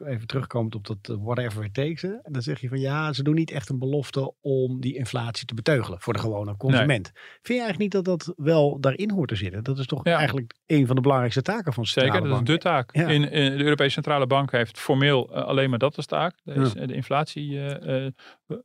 [0.05, 2.03] even terugkomend op dat whatever it takes.
[2.03, 5.47] En dan zeg je van ja, ze doen niet echt een belofte om die inflatie
[5.47, 7.13] te beteugelen voor de gewone consument.
[7.13, 7.23] Nee.
[7.43, 9.65] Vind je eigenlijk niet dat dat wel daarin hoort te zitten?
[9.65, 12.97] Dat is toch eigenlijk een van de belangrijkste taken van Zeker, dat is de taak.
[12.97, 13.09] Ja.
[13.09, 16.35] In, in, de Europese Centrale Bank heeft formeel uh, alleen maar dat als taak.
[16.45, 16.87] Dus ja.
[16.87, 18.11] de inflatie uh, uh,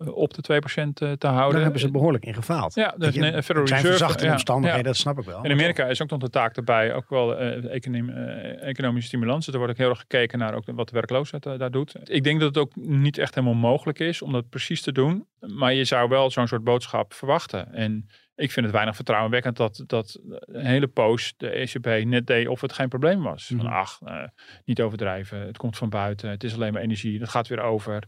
[0.06, 1.54] op de 2% te houden.
[1.54, 2.76] Daar hebben ze behoorlijk in gefaald.
[2.76, 3.88] Ja, dat is een Federal Reserve.
[3.88, 5.43] verzachte omstandigheden, dat snap ik wel.
[5.43, 8.13] In Amerika is ook nog de taak erbij, ook wel economie,
[8.60, 9.47] economische stimulans.
[9.47, 11.95] Er wordt ook heel erg gekeken naar ook wat de werkloosheid daar doet.
[12.04, 15.28] Ik denk dat het ook niet echt helemaal mogelijk is om dat precies te doen.
[15.39, 17.73] Maar je zou wel zo'n soort boodschap verwachten.
[17.73, 22.48] En ik vind het weinig vertrouwenwekkend dat, dat een hele poos de ECB net deed
[22.48, 23.50] of het geen probleem was.
[23.50, 23.67] Mm -hmm.
[23.67, 24.24] Van ach, uh,
[24.65, 28.04] niet overdrijven, het komt van buiten, het is alleen maar energie, dat gaat weer over.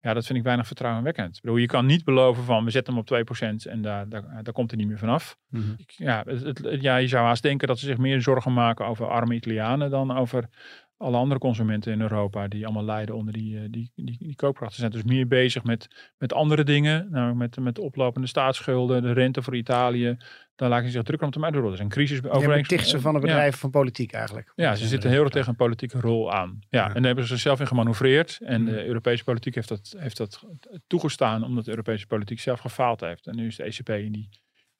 [0.00, 1.36] Ja, dat vind ik weinig vertrouwenwekkend.
[1.36, 3.26] Ik bedoel, je kan niet beloven van we zetten hem op
[3.62, 5.38] 2% en daar, daar, daar komt er niet meer vanaf.
[5.48, 5.76] Mm -hmm.
[5.86, 9.08] ja, het, het, ja, je zou haast denken dat ze zich meer zorgen maken over
[9.08, 10.48] arme Italianen dan over
[10.98, 14.72] alle andere consumenten in Europa die allemaal lijden onder die, die, die, die koopkracht.
[14.72, 19.12] Ze zijn dus meer bezig met, met andere dingen, nou, met, met oplopende staatsschulden, de
[19.12, 20.16] rente voor Italië.
[20.56, 21.64] Daar laten ze zich druk om te maken.
[21.64, 22.90] Er is een crisis overeenkomst.
[22.90, 23.58] Ja, van de bedrijven ja.
[23.58, 24.52] van politiek eigenlijk.
[24.56, 26.58] Ja, ze zitten heel erg tegen een politieke rol aan.
[26.68, 26.86] Ja, ja.
[26.86, 28.38] en daar hebben ze zichzelf in gemanoeuvreerd.
[28.42, 30.44] En de Europese politiek heeft dat, heeft dat
[30.86, 33.26] toegestaan omdat de Europese politiek zelf gefaald heeft.
[33.26, 34.28] En nu is de ECB in die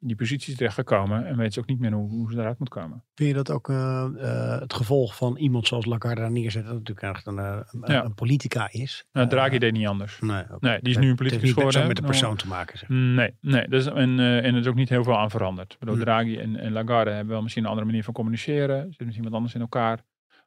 [0.00, 2.68] in die posities terechtgekomen en weten ze ook niet meer hoe, hoe ze eruit moet
[2.68, 3.04] komen.
[3.14, 6.72] Vind je dat ook uh, uh, het gevolg van iemand zoals Lagarde daar neerzet, dat
[6.72, 8.04] natuurlijk echt een, een, ja.
[8.04, 9.06] een politica is?
[9.12, 10.20] Nou, Draghi deed niet anders.
[10.20, 10.56] Nee, okay.
[10.61, 11.80] nee, die is nu een politicus geworden.
[11.80, 12.78] Het heeft niet met de persoon te maken.
[12.78, 12.88] Zeg.
[12.88, 15.72] Nee, nee dus, en, en er is ook niet heel veel aan veranderd.
[15.72, 16.00] Ik bedoel, hm.
[16.00, 18.82] Draghi en, en Lagarde hebben wel misschien een andere manier van communiceren.
[18.82, 20.02] Zitten misschien wat anders in elkaar.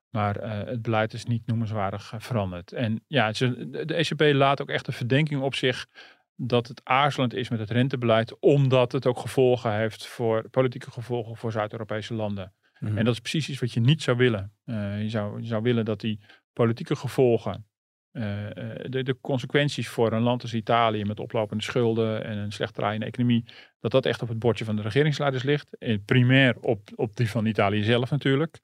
[0.09, 0.35] Maar
[0.67, 2.71] het beleid is niet noemenswaardig veranderd.
[2.71, 5.87] En ja, de ECB laat ook echt de verdenking op zich
[6.43, 11.35] dat het aarzelend is met het rentebeleid, omdat het ook gevolgen heeft voor politieke gevolgen
[11.35, 12.53] voor Zuid-Europese landen.
[12.79, 12.97] Mm.
[12.97, 14.53] En dat is precies iets wat je niet zou willen.
[14.65, 16.19] Uh, je, zou, je zou willen dat die
[16.53, 17.65] politieke gevolgen,
[18.11, 18.23] uh,
[18.89, 23.05] de, de, consequenties voor een land als Italië met oplopende schulden en een slecht draaiende
[23.05, 23.45] economie,
[23.79, 25.77] dat dat echt op het bordje van de regeringsleiders ligt.
[25.77, 28.59] En primair op, op die van Italië zelf natuurlijk.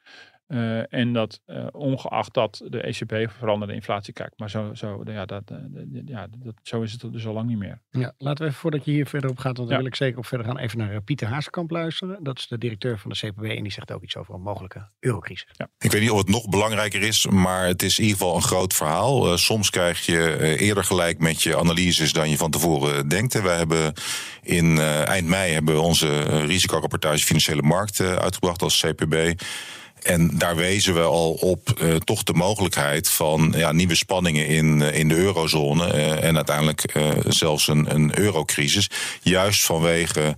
[0.47, 4.39] Uh, en dat uh, ongeacht dat de ECB veranderde inflatie kijkt.
[4.39, 5.57] Maar zo, zo, ja, dat, uh,
[6.05, 7.81] ja, dat, zo is het dus al lang niet meer.
[7.89, 9.83] Ja, laten we even voordat je hier verder op gaat, want daar ja.
[9.83, 12.23] wil ik zeker op verder gaan, even naar Pieter Hazekamp luisteren.
[12.23, 14.87] Dat is de directeur van de CPB en die zegt ook iets over een mogelijke
[14.99, 15.49] eurocrisis.
[15.51, 15.69] Ja.
[15.77, 18.41] Ik weet niet of het nog belangrijker is, maar het is in ieder geval een
[18.41, 19.37] groot verhaal.
[19.37, 23.41] soms krijg je eerder gelijk met je analyses dan je van tevoren denkt.
[23.41, 23.93] Wij hebben
[24.41, 29.41] in eind mei hebben we onze risicorapportage financiële markten uitgebracht als CPB.
[30.07, 34.79] En daar wezen we al op uh, toch de mogelijkheid van ja, nieuwe spanningen in,
[34.79, 35.93] uh, in de eurozone.
[35.93, 36.93] Uh, en uiteindelijk
[37.27, 38.89] zelfs een, een eurocrisis.
[39.21, 40.37] Juist vanwege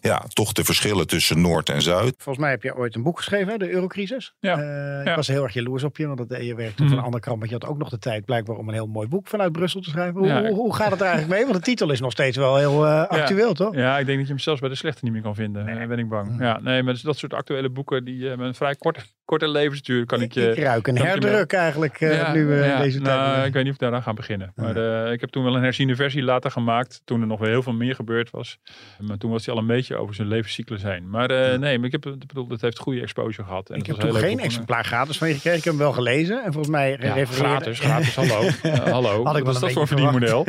[0.00, 2.14] ja, toch de verschillen tussen Noord en Zuid.
[2.18, 3.58] Volgens mij heb je ooit een boek geschreven, hè?
[3.58, 4.34] de eurocrisis.
[4.40, 4.58] Ja.
[4.58, 5.16] Uh, ik ja.
[5.16, 6.98] was heel erg jaloers op je, want dat, je werkt op mm -hmm.
[6.98, 7.38] een andere krant.
[7.38, 9.80] Maar je had ook nog de tijd blijkbaar om een heel mooi boek vanuit Brussel
[9.80, 10.18] te schrijven.
[10.18, 10.40] Hoe, ja.
[10.40, 11.42] hoe, hoe gaat het er eigenlijk mee?
[11.42, 13.54] Want de titel is nog steeds wel heel uh, actueel, ja.
[13.54, 13.74] toch?
[13.74, 15.64] Ja, ik denk dat je hem zelfs bij de slechte niet meer kan vinden.
[15.64, 15.86] Nee.
[15.86, 16.30] ben ik bang.
[16.30, 16.42] Mm.
[16.42, 20.22] Ja, nee, maar dat soort actuele boeken die hebben een vrij korte korte levensduur kan
[20.22, 20.50] ik je...
[20.50, 23.46] Ik ruik een herdruk eigenlijk uh, Ja, nu uh, ja, deze nou, tijd.
[23.46, 24.52] ik weet niet of we daaraan gaan beginnen.
[24.54, 27.00] Maar eh, ik heb toen wel een herziende versie later gemaakt.
[27.04, 28.58] Toen er nog wel heel veel meer gebeurd was.
[29.00, 31.10] Maar toen was hij al een beetje over zijn levenscyclus heen.
[31.10, 33.70] Maar eh, nee, maar ik heb bedoel, het heeft goede exposure gehad.
[33.70, 35.58] En ik het heb toen geen eh, exemplaar gratis van je gekregen.
[35.58, 36.44] Ik heb hem wel gelezen.
[36.44, 38.44] En volgens mij Ja, gratis, gratis, hallo.
[38.62, 39.24] Eh, hallo.
[39.24, 40.46] Had ik Wat is dat voor verdienmodel?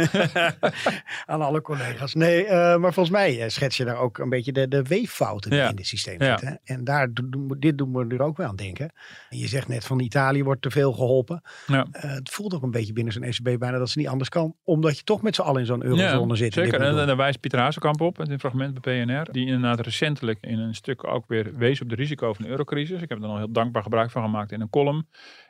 [1.25, 2.13] aan alle collega's.
[2.13, 5.51] Nee, eh, maar volgens mij eh, schets je daar ook een beetje de, de weeffouten
[5.51, 6.59] die in dit systeem zitten.
[6.63, 7.09] En daar,
[7.57, 8.66] dit doen we er ook wel aan denken.
[8.75, 11.41] En je zegt net van Italië wordt te veel geholpen.
[11.67, 11.87] Ja.
[11.91, 14.55] Eh, het voelt ook een beetje binnen zo'n ECB bijna dat ze niet anders kan.
[14.63, 16.55] Omdat je toch met z'n allen in zo'n eurozone zit.
[16.55, 17.05] en dit Zeker, en doen.
[17.05, 19.31] daar wijst Pieter Hazekamp op in een fragment bij PNR.
[19.31, 23.01] Die inderdaad recentelijk in een stuk ook weer wees op de risico van de eurocrisis.
[23.01, 25.07] Ik heb er al heel dankbaar gebruik van gemaakt in een column.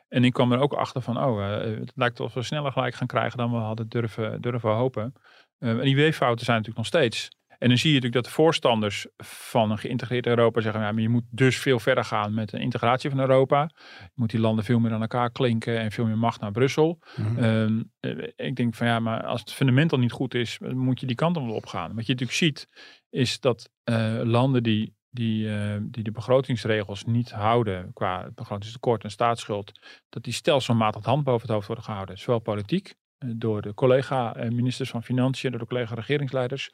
[0.08, 2.94] En ik kwam er ook achter van, oh, eh, het lijkt alsof we sneller gelijk
[2.94, 5.12] gaan krijgen dan we hadden durven, durven hopen.
[5.58, 7.28] Eh, en die weeffouten zijn natuurlijk nog steeds.
[7.58, 11.02] En dan zie je natuurlijk dat de voorstanders van een geïntegreerd Europa zeggen, ja, maar
[11.02, 13.70] je moet dus veel verder gaan met de integratie van Europa.
[14.00, 16.98] Je moet die landen veel meer aan elkaar klinken en veel meer macht naar Brussel.
[17.16, 17.44] Mhm.
[17.44, 21.00] Ehm, eh, ik denk van ja, maar als het fundament al niet goed is, moet
[21.00, 21.94] je die kant wel op gaan.
[21.94, 22.66] Wat je natuurlijk ziet,
[23.10, 29.10] is dat eh, landen die, die, eh, die de begrotingsregels niet houden qua begrotingstekort en
[29.10, 29.72] staatsschuld,
[30.08, 32.18] dat die stelselmatig de hand boven het hoofd worden gehouden.
[32.18, 32.94] Zowel politiek,
[33.26, 36.70] door de collega-ministers van Financiën, door de collega-regeringsleiders,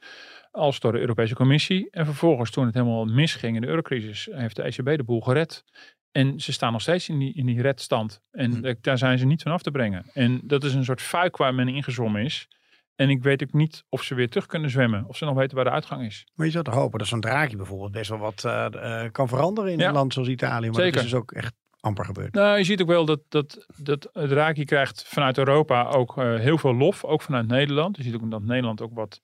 [0.51, 1.89] als door de Europese Commissie.
[1.91, 5.65] En vervolgens, toen het helemaal misging in de eurocrisis, heeft de ECB de boel gered.
[6.13, 8.21] En ze staan nog steeds in die, in die redstand.
[8.31, 8.65] En Hm.
[8.65, 10.05] eh, daar zijn ze niet van af te brengen.
[10.13, 12.49] En dat is een soort fuik waar men ingezwommen is.
[12.95, 15.05] En ik weet ook niet of ze weer terug kunnen zwemmen.
[15.09, 16.27] Of ze nog weten waar de uitgang is.
[16.35, 19.29] Maar je zou toch hopen dat zo'n Draghi bijvoorbeeld best wel wat eh, eh, kan
[19.29, 19.89] veranderen in Ja.
[19.89, 20.67] een land zoals Italië.
[20.67, 20.93] Maar Zeker.
[20.93, 21.55] dat is dus ook echt
[21.85, 22.35] amper gebeurd.
[22.35, 26.59] Nou, je ziet ook wel dat, dat, dat Draghi krijgt vanuit Europa ook eh, heel
[26.59, 27.05] veel lof.
[27.05, 27.97] Ook vanuit Nederland.
[27.97, 29.21] Je ziet ook dat Nederland ook wat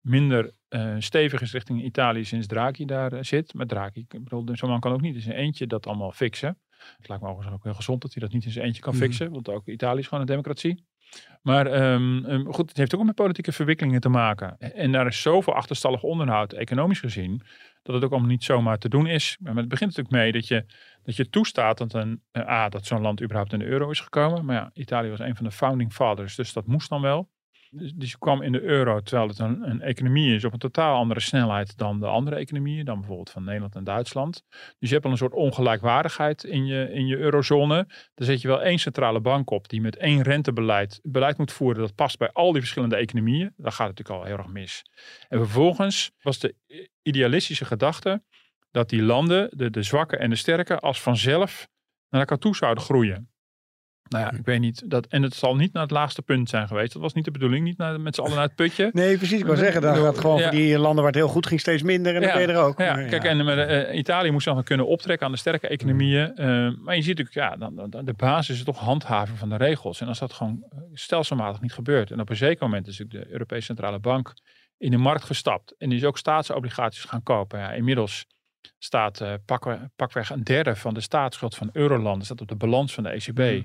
[0.00, 3.54] minder eh, stevig is richting Italië sinds Draghi daar eh, zit.
[3.54, 6.58] Maar Draghi, ik bedoel, zo'n man kan ook niet in zijn eentje dat allemaal fixen.
[6.96, 8.94] Het lijkt me overigens ook heel gezond dat hij dat niet in zijn eentje kan
[8.94, 9.02] Mhm.
[9.02, 9.30] fixen.
[9.30, 10.84] Want ook Italië is gewoon een democratie.
[11.42, 14.58] Maar ehm, ehm, goed, het heeft ook met politieke verwikkelingen te maken.
[14.58, 17.42] En daar is zoveel achterstallig onderhoud, economisch gezien,
[17.84, 19.36] dat het ook allemaal niet zomaar te doen is.
[19.40, 20.64] Maar het begint natuurlijk mee dat je,
[21.02, 24.00] dat je toestaat dat, een, eh, A, dat zo'n land überhaupt in de euro is
[24.00, 24.44] gekomen.
[24.44, 27.30] Maar ja, Italië was een van de founding fathers, dus dat moest dan wel.
[27.76, 30.58] Dus, dus je kwam in de euro terwijl het een, een economie is op een
[30.58, 34.42] totaal andere snelheid dan de andere economieën, dan bijvoorbeeld van Nederland en Duitsland.
[34.78, 37.86] Dus je hebt al een soort ongelijkwaardigheid in je, in je eurozone.
[38.14, 41.80] Daar zet je wel één centrale bank op die met één rentebeleid beleid moet voeren
[41.80, 43.52] dat past bij al die verschillende economieën.
[43.56, 44.82] Daar gaat het natuurlijk al heel erg mis.
[45.28, 46.54] En vervolgens was de
[47.02, 48.22] idealistische gedachte
[48.70, 51.68] dat die landen, de, de zwakke en de sterke, als vanzelf
[52.08, 53.33] naar elkaar toe zouden groeien.
[54.08, 54.90] Nou ja, ik weet niet.
[54.90, 56.92] Dat, en het zal niet naar het laagste punt zijn geweest.
[56.92, 57.64] Dat was niet de bedoeling.
[57.64, 58.90] Niet naar, met z'n allen naar het putje.
[58.92, 59.38] Nee, precies.
[59.38, 60.42] Ik wil zeggen, dan gaat gewoon Ja.
[60.42, 62.14] voor die landen waar het heel goed ging steeds minder.
[62.14, 62.36] En dan Ja.
[62.36, 62.78] ben je er ook.
[62.78, 66.34] Ja, kijk, en maar, eh, Italië moest dan kunnen optrekken aan de sterke economieën.
[66.36, 66.46] Eh,
[66.82, 69.56] maar je ziet natuurlijk, ja, dan, dan- dan- de basis is toch handhaven van de
[69.56, 70.00] regels.
[70.00, 72.10] En als dat gewoon eh, stelselmatig niet gebeurt.
[72.10, 74.32] En op een zeker moment is natuurlijk de Europese Centrale Bank
[74.78, 75.74] in de markt gestapt.
[75.78, 77.58] En die is ook staatsobligaties gaan kopen.
[77.58, 78.26] Ja, inmiddels
[78.78, 82.94] staat eh, pakweg, pakweg een derde van de staatsschuld van Eurolanden staat op de balans
[82.94, 83.64] van de ECB.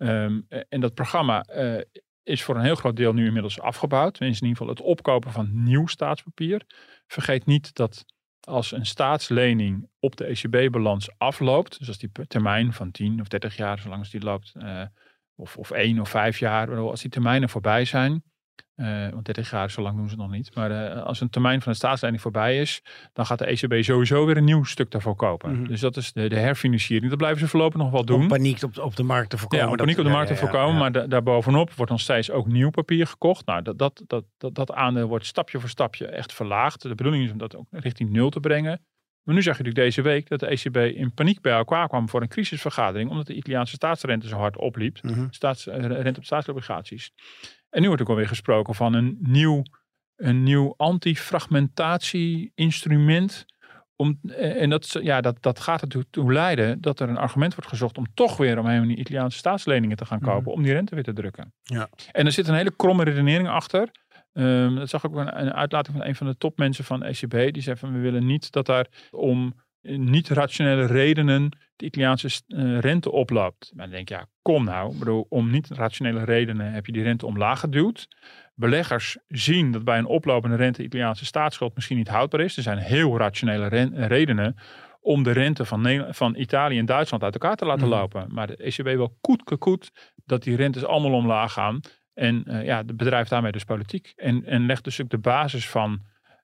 [0.00, 1.80] Ehm, eh, en dat programma eh,
[2.22, 4.20] is voor een heel groot deel nu inmiddels afgebouwd.
[4.20, 6.62] In ieder geval het opkopen van nieuw staatspapier.
[7.06, 8.04] Vergeet niet dat
[8.40, 13.56] als een staatslening op de ECB-balans afloopt, dus als die termijn van 10 of 30
[13.56, 14.82] jaar, zolang die loopt, eh,
[15.34, 18.22] of, of 1 of 5 jaar, als die termijnen voorbij zijn,
[18.80, 21.62] eh, want 30 jaar, zo lang doen ze nog niet, maar eh, als een termijn
[21.62, 25.16] van de staatslening voorbij is, dan gaat de ECB sowieso weer een nieuw stuk daarvoor
[25.16, 25.52] kopen.
[25.52, 25.64] Mhm.
[25.68, 27.08] Dus dat is de, de herfinanciering.
[27.08, 28.20] Dat blijven ze voorlopig nog wel doen.
[28.20, 29.64] Om paniek op, op de markt te voorkomen.
[29.66, 30.72] Ja, om Dat- paniek op de markt te ja, voorkomen.
[30.72, 30.78] ja.
[30.78, 33.46] Maar da- daarbovenop wordt nog steeds ook nieuw papier gekocht.
[33.46, 36.82] Nou, dat, dat, dat, dat, dat aandeel wordt stapje voor stapje echt verlaagd.
[36.82, 38.80] De bedoeling is om dat ook richting nul te brengen.
[39.22, 42.08] Maar nu zag je natuurlijk deze week dat de ECB in paniek bij elkaar kwam
[42.08, 43.10] voor een crisisvergadering.
[43.10, 44.98] Omdat de Italiaanse staatsrente zo hard opliep.
[45.30, 47.10] Staats, eh, rente op staatsobligaties.
[47.70, 49.62] En nu wordt ook alweer gesproken van een nieuw,
[50.16, 53.44] een nieuw antifragmentatie-instrument.
[53.96, 57.54] Om, eh, en dat, ja, dat, dat gaat ertoe toe leiden dat er een argument
[57.54, 60.52] wordt gezocht om toch weer omheen die Italiaanse staatsleningen te gaan kopen.
[60.52, 61.54] Om die rente weer te drukken.
[61.62, 61.88] Ja.
[62.12, 63.90] En er zit een hele kromme redenering achter.
[64.32, 67.52] Ehm, dat zag ik ook een, een uitlating van een van de topmensen van ECB.
[67.52, 73.10] Die zei van we willen niet dat daar om niet-rationele redenen de Italiaanse eh, rente
[73.10, 73.72] oploopt.
[73.74, 74.92] Maar dan denk je, ja, kom nou.
[74.92, 78.08] Ik bedoel, om niet-rationele redenen heb je die rente omlaag geduwd.
[78.54, 82.56] Beleggers zien dat bij een oplopende rente de Italiaanse staatsschuld misschien niet houdbaar is.
[82.56, 83.66] Er zijn heel rationele
[84.06, 84.56] redenen
[85.00, 87.96] om de rente van, Nederland, van Italië en Duitsland uit elkaar te laten Mhm.
[87.96, 88.26] lopen.
[88.28, 91.80] Maar de ECB wil koet koet dat die rentes allemaal omlaag gaan.
[92.14, 94.12] En eh, ja, het bedrijft daarmee dus politiek.
[94.16, 96.00] En, en legt dus ook de basis van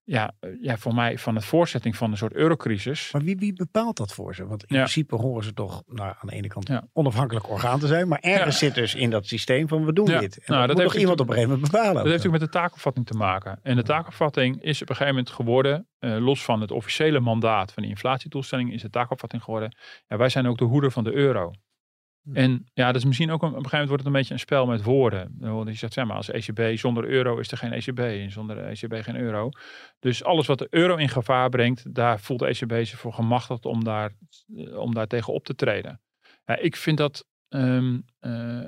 [0.09, 3.13] ja, eh, ja, voor mij van het voorzetting van een soort eurocrisis.
[3.13, 4.47] Maar wie, wie bepaalt dat voor ze?
[4.47, 4.81] Want in Ja.
[4.83, 6.89] principe horen ze toch nou, aan de ene kant Ja.
[6.93, 8.09] onafhankelijk orgaan te zijn.
[8.09, 10.15] Maar ergens zit dus in dat systeem van we doen dit.
[10.15, 11.95] En Nou, dat, dat moet heeft toch iemand op een gegeven moment bepalen.
[11.95, 13.59] Dat heeft natuurlijk met de taakopvatting te maken.
[13.63, 17.73] En de taakopvatting is op een gegeven moment geworden, eh, los van het officiële mandaat
[17.73, 19.77] van die inflatiedoelstelling, is de taakopvatting geworden.
[20.07, 21.53] Ja, wij zijn ook de hoeder van de euro.
[22.33, 24.35] En ja, dat is misschien ook een, op een gegeven moment wordt het een beetje
[24.35, 25.29] een spel met woorden.
[25.39, 28.59] Bedoel, Je zegt, zeg maar, als ECB zonder euro is er geen ECB en zonder
[28.59, 29.51] ECB geen euro.
[29.99, 33.65] Dus alles wat de euro in gevaar brengt, daar voelt de ECB zich voor gemachtigd
[33.65, 34.13] om daar,
[34.57, 36.01] eh, om daar tegen op te treden.
[36.45, 38.65] Ja, ik vind dat ehm, eh,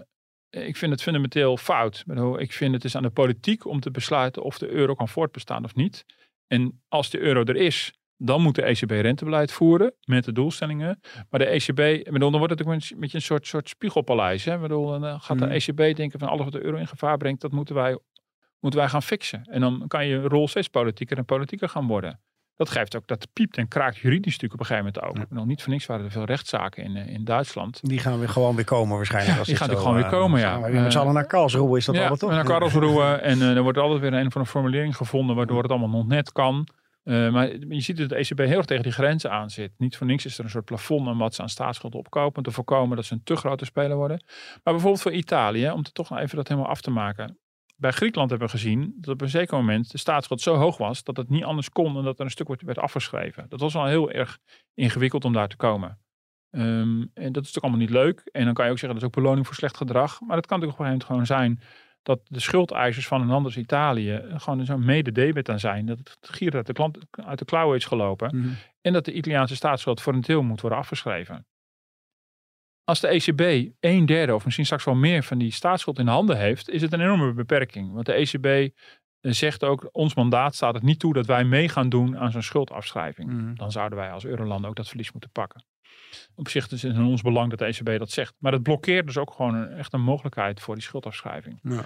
[0.50, 2.04] ik vind het fundamenteel fout.
[2.36, 5.64] Ik vind het is aan de politiek om te besluiten of de euro kan voortbestaan
[5.64, 6.04] of niet.
[6.46, 11.00] En als de euro er is, dan moet de ECB rentebeleid voeren met de doelstellingen.
[11.30, 14.44] Maar de ECB, bedoel, dan wordt het ook een beetje een soort, soort spiegelpaleis.
[14.44, 14.58] Hè?
[14.58, 15.54] Bedoel, dan gaat de Mhm.
[15.54, 17.98] ECB denken van alles wat de euro in gevaar brengt, dat moeten wij,
[18.60, 19.42] moeten wij gaan fixen.
[19.44, 22.20] En dan kan je rol steeds politieker en politieker gaan worden.
[22.56, 25.28] Dat geeft ook, dat piept en kraakt juridisch natuurlijk op een gegeven moment ook.
[25.28, 27.78] Bedoel, niet voor niks waren er veel rechtszaken in, eh, in Duitsland.
[27.82, 29.32] Die gaan weer gewoon weer komen waarschijnlijk.
[29.32, 30.60] Ja, als die gaan gewoon weer eh, komen, ja.
[30.60, 32.30] we met z'n allen naar Karlsruhe is dat ja, altijd toch?
[32.30, 33.14] naar Karlsruhe.
[33.30, 36.06] en eh, er wordt altijd weer een van een formulering gevonden waardoor het allemaal nog
[36.06, 36.68] net kan.
[37.08, 39.72] Eh, maar je ziet dat de ECB heel erg tegen die grenzen aan zit.
[39.78, 42.36] Niet voor niks is er een soort plafond aan wat ze aan staatsschuld opkopen.
[42.36, 44.24] Om te voorkomen dat ze een te grote speler worden.
[44.62, 47.38] Maar bijvoorbeeld voor Italië, om te toch even dat helemaal af te maken.
[47.76, 51.02] Bij Griekenland hebben we gezien dat op een zeker moment de staatsschuld zo hoog was.
[51.02, 53.46] dat het niet anders kon dan dat er een stuk werd- afgeschreven.
[53.48, 54.38] Dat was al heel erg
[54.74, 55.98] ingewikkeld om daar te komen.
[56.50, 58.28] Ehm, en dat is natuurlijk allemaal niet leuk.
[58.32, 60.20] En dan kan je ook zeggen dat is ook beloning voor slecht gedrag.
[60.20, 61.60] Maar dat kan natuurlijk op een gegeven moment gewoon zijn
[62.02, 65.86] dat de schuldeisers van een als Italië gewoon zo'n mede-debet aan zijn.
[65.86, 68.36] Dat het gier uit de, klant, uit de klauwen is gelopen.
[68.36, 68.48] Mhm.
[68.80, 71.46] En dat de Italiaanse staatsschuld voor een deel moet worden afgeschreven.
[72.84, 76.36] Als de ECB een derde of misschien straks wel meer van die staatsschuld in handen
[76.38, 77.92] heeft, is het een enorme beperking.
[77.92, 78.46] Want de ECB
[79.20, 82.30] eh, zegt ook, ons mandaat staat het niet toe dat wij mee gaan doen aan
[82.30, 83.30] zo'n schuldafschrijving.
[83.30, 83.54] Mhm.
[83.54, 85.64] Dan zouden wij als Euroland ook dat verlies moeten pakken.
[86.34, 88.34] Op zich is het in ons belang dat de ECB dat zegt.
[88.38, 91.58] Maar het blokkeert dus ook gewoon een, echt een mogelijkheid voor die schuldafschrijving.
[91.62, 91.84] Ja.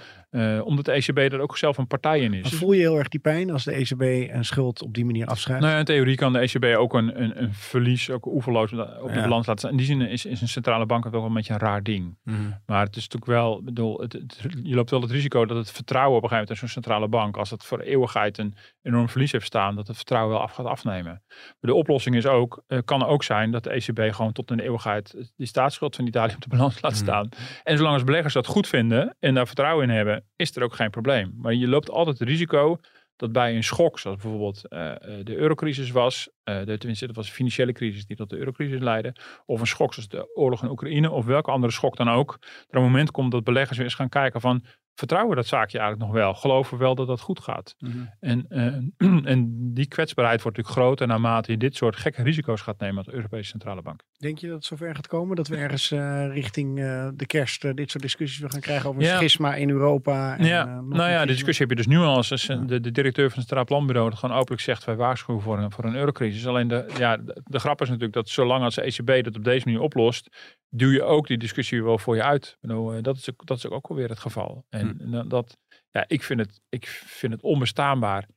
[0.57, 2.41] Eh, omdat de ECB er ook zelf een partij in is.
[2.41, 4.01] Maar voel je heel erg die pijn als de ECB
[4.33, 5.61] een schuld op die manier afschrijft?
[5.61, 8.77] Nou ja, in theorie kan de ECB ook een, een, een verlies ook oeverloos op
[9.07, 9.21] de Ja.
[9.21, 9.71] balans laten staan.
[9.71, 12.17] In die zin is, is een centrale bank wel een beetje een raar ding.
[12.23, 12.37] Mhm.
[12.65, 15.71] Maar het is natuurlijk wel, bedoel, het, het- je loopt wel het risico dat het
[15.71, 19.09] vertrouwen op een gegeven moment in zo'n centrale bank, als het voor eeuwigheid een enorm
[19.09, 21.21] verlies heeft staan, dat het vertrouwen wel af gaat afnemen.
[21.27, 24.63] Maar de oplossing is ook, eh, kan ook zijn dat de ECB gewoon tot de
[24.63, 27.01] eeuwigheid die staatsschuld van Italië op de balans laat Mhm.
[27.01, 27.29] staan.
[27.63, 30.75] En zolang als beleggers dat goed vinden en daar vertrouwen in hebben, is er ook
[30.75, 31.33] geen probleem.
[31.37, 32.79] Maar je loopt altijd het risico
[33.15, 37.15] dat bij een schok, zoals bijvoorbeeld eh, eh, de eurocrisis was, eh, de, tenminste dat
[37.15, 40.63] was een financiële crisis die tot de eurocrisis leidde, of een schok zoals de oorlog
[40.63, 43.85] in Oekraïne, of welke andere schok dan ook, er een moment komt dat beleggers weer
[43.85, 44.63] eens gaan kijken van,
[44.95, 46.33] vertrouwen we dat zaakje eigenlijk nog wel?
[46.33, 47.75] Geloven we wel dat dat goed gaat?
[47.79, 47.97] Mhm.
[48.19, 52.79] En, eh, en die kwetsbaarheid wordt natuurlijk groter naarmate je dit soort gekke risico's gaat
[52.79, 54.03] nemen als Europese Centrale Bank.
[54.23, 57.63] Denk je dat het zover gaat komen dat we ergens eh, richting eh, de kerst
[57.65, 59.15] eh, dit soort discussies weer gaan krijgen over een Ja.
[59.15, 60.37] schisma in Europa?
[60.37, 62.15] En, ja, nou ja, de discussie heb je dus nu al.
[62.15, 65.59] Als de, de directeur van het Centraal Planbureau dat gewoon openlijk zegt: wij waarschuwen voor
[65.59, 66.47] een, voor een eurocrisis.
[66.47, 69.43] Alleen de, ja, de, de grap is natuurlijk dat zolang als de ECB dat op
[69.43, 72.57] deze manier oplost, duw je ook die discussie wel voor je uit.
[72.61, 74.65] Eh, dat, is, ook- dat is ook alweer het geval.
[74.69, 75.27] En Hm.
[75.27, 75.57] dat,
[75.91, 78.27] ja, ik vind het, ik vind het onbestaanbaar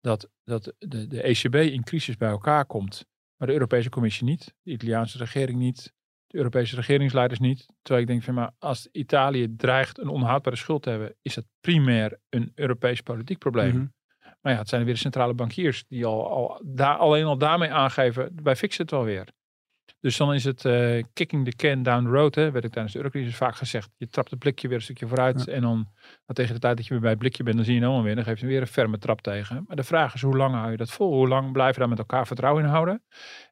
[0.00, 3.04] dat, dat de, de ECB in crisis bij elkaar komt,
[3.36, 5.94] maar de Europese Commissie niet, de Italiaanse regering niet.
[6.26, 7.66] De Europese regeringsleiders niet.
[7.82, 11.44] Terwijl ik denk van maar als Italië dreigt een onhoudbare schuld te hebben, is dat
[11.60, 13.74] primair een Europees politiek probleem.
[13.74, 13.86] Mhm.
[14.40, 17.72] Maar ja, het zijn weer de centrale bankiers die al, al daar, alleen al daarmee
[17.72, 19.28] aangeven, wij fixen het wel weer.
[20.00, 22.94] Dus dan is het eh, kicking the can down the road, hè, werd ik tijdens
[22.94, 23.90] de eurocrisis vaak gezegd.
[23.96, 25.88] Je trapt het blikje weer een stukje vooruit en dan
[26.26, 27.88] maar tegen de tijd dat je weer bij het blikje bent, dan zie je hem
[27.88, 28.14] allemaal weer.
[28.14, 29.64] Dan geef je weer een ferme trap tegen.
[29.66, 31.12] Maar de vraag is, hoe lang hou je dat vol?
[31.12, 33.02] Hoe lang blijf je daar met elkaar vertrouwen in houden?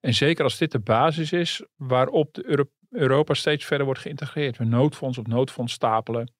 [0.01, 4.57] En zeker als dit de basis is waarop de Euro- Europa steeds verder wordt geïntegreerd.
[4.57, 6.33] We noodfonds op noodfonds stapelen.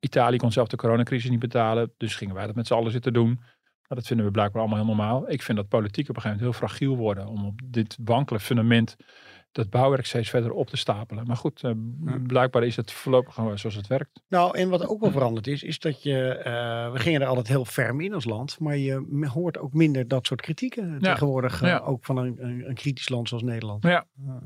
[0.00, 3.12] Italië kon zelf de coronacrisis niet betalen, dus gingen wij dat met z'n allen zitten
[3.12, 3.40] doen.
[3.90, 5.30] Nou, dat vinden we blijkbaar allemaal heel normaal.
[5.30, 8.40] Ik vind dat politiek op een gegeven moment heel fragiel worden om op dit wankele
[8.40, 8.96] fundament
[9.52, 11.26] dat bouwwerk steeds verder op te stapelen.
[11.26, 11.70] Maar goed, eh,
[12.26, 14.22] blijkbaar is het voorlopig gewoon zoals het werkt.
[14.28, 17.48] Nou, en wat ook wel veranderd is, is dat je, eh, we gingen er altijd
[17.48, 21.68] heel ferm in als land, maar je hoort ook minder dat soort kritieken tegenwoordig, eh,
[21.68, 21.78] Ja.
[21.78, 23.82] ook van een, een, een kritisch land zoals Nederland.
[23.82, 24.04] Ja.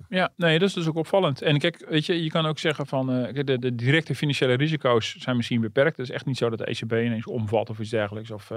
[0.08, 1.42] Ja, nee, dat is dus ook opvallend.
[1.42, 5.36] En kijk, weet je, je kan ook zeggen van de, de directe financiële risico's zijn
[5.36, 5.96] misschien beperkt.
[5.96, 8.30] Het is echt niet zo dat de ECB ineens omvalt of iets dergelijks.
[8.30, 8.50] Of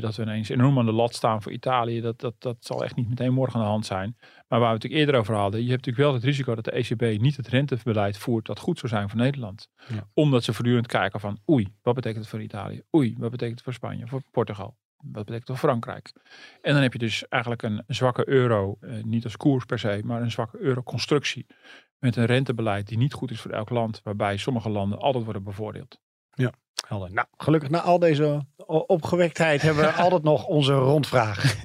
[0.00, 2.00] dat we ineens enorm aan de lat staan voor Italië.
[2.00, 4.16] Dat, dat, dat zal echt niet meteen morgen aan de hand zijn.
[4.48, 6.64] Maar waar we het natuurlijk eerder over hadden, je hebt natuurlijk wel het risico dat
[6.64, 9.68] de ECB niet het rentebeleid voert dat goed zou zijn voor Nederland.
[9.88, 10.08] Ja.
[10.14, 12.82] Omdat ze voortdurend kijken van oei, wat betekent het voor Italië?
[12.96, 14.76] Oei, wat betekent het voor Spanje, voor Portugal?
[15.02, 16.12] wat betekent voor Frankrijk?
[16.60, 20.00] En dan heb je dus eigenlijk een zwakke euro, eh, niet als koers per se,
[20.04, 21.46] maar een zwakke euroconstructie.
[21.98, 25.42] Met een rentebeleid die niet goed is voor elk land, waarbij sommige landen altijd worden
[25.42, 26.00] bevoordeeld.
[26.86, 27.12] Helder.
[27.12, 31.62] Nou, gelukkig na al deze opgewektheid hebben we altijd nog onze rondvraag.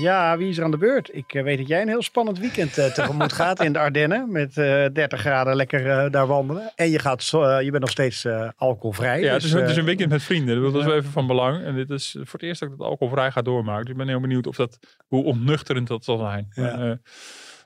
[0.00, 1.14] Ja, wie is er aan de beurt?
[1.14, 4.32] Ik eh, weet dat jij een heel spannend weekend eh, tegemoet gaat in de Ardennen.
[4.32, 6.72] Met eh 30 graden lekker eh, daar wandelen.
[6.76, 9.20] En je, gaat, eh, je bent nog steeds eh, alcoholvrij.
[9.20, 10.62] Ja, het dus, is, het is eh, een weekend met vrienden.
[10.62, 10.86] Dat is ja.
[10.86, 11.64] wel even van belang.
[11.64, 13.82] En dit is voor het eerst dat ik het alcoholvrij ga doormaken.
[13.82, 16.48] Dus ik ben heel benieuwd of dat, hoe ontnuchterend dat zal zijn.
[16.50, 16.62] Ja.
[16.62, 16.96] Maar, eh,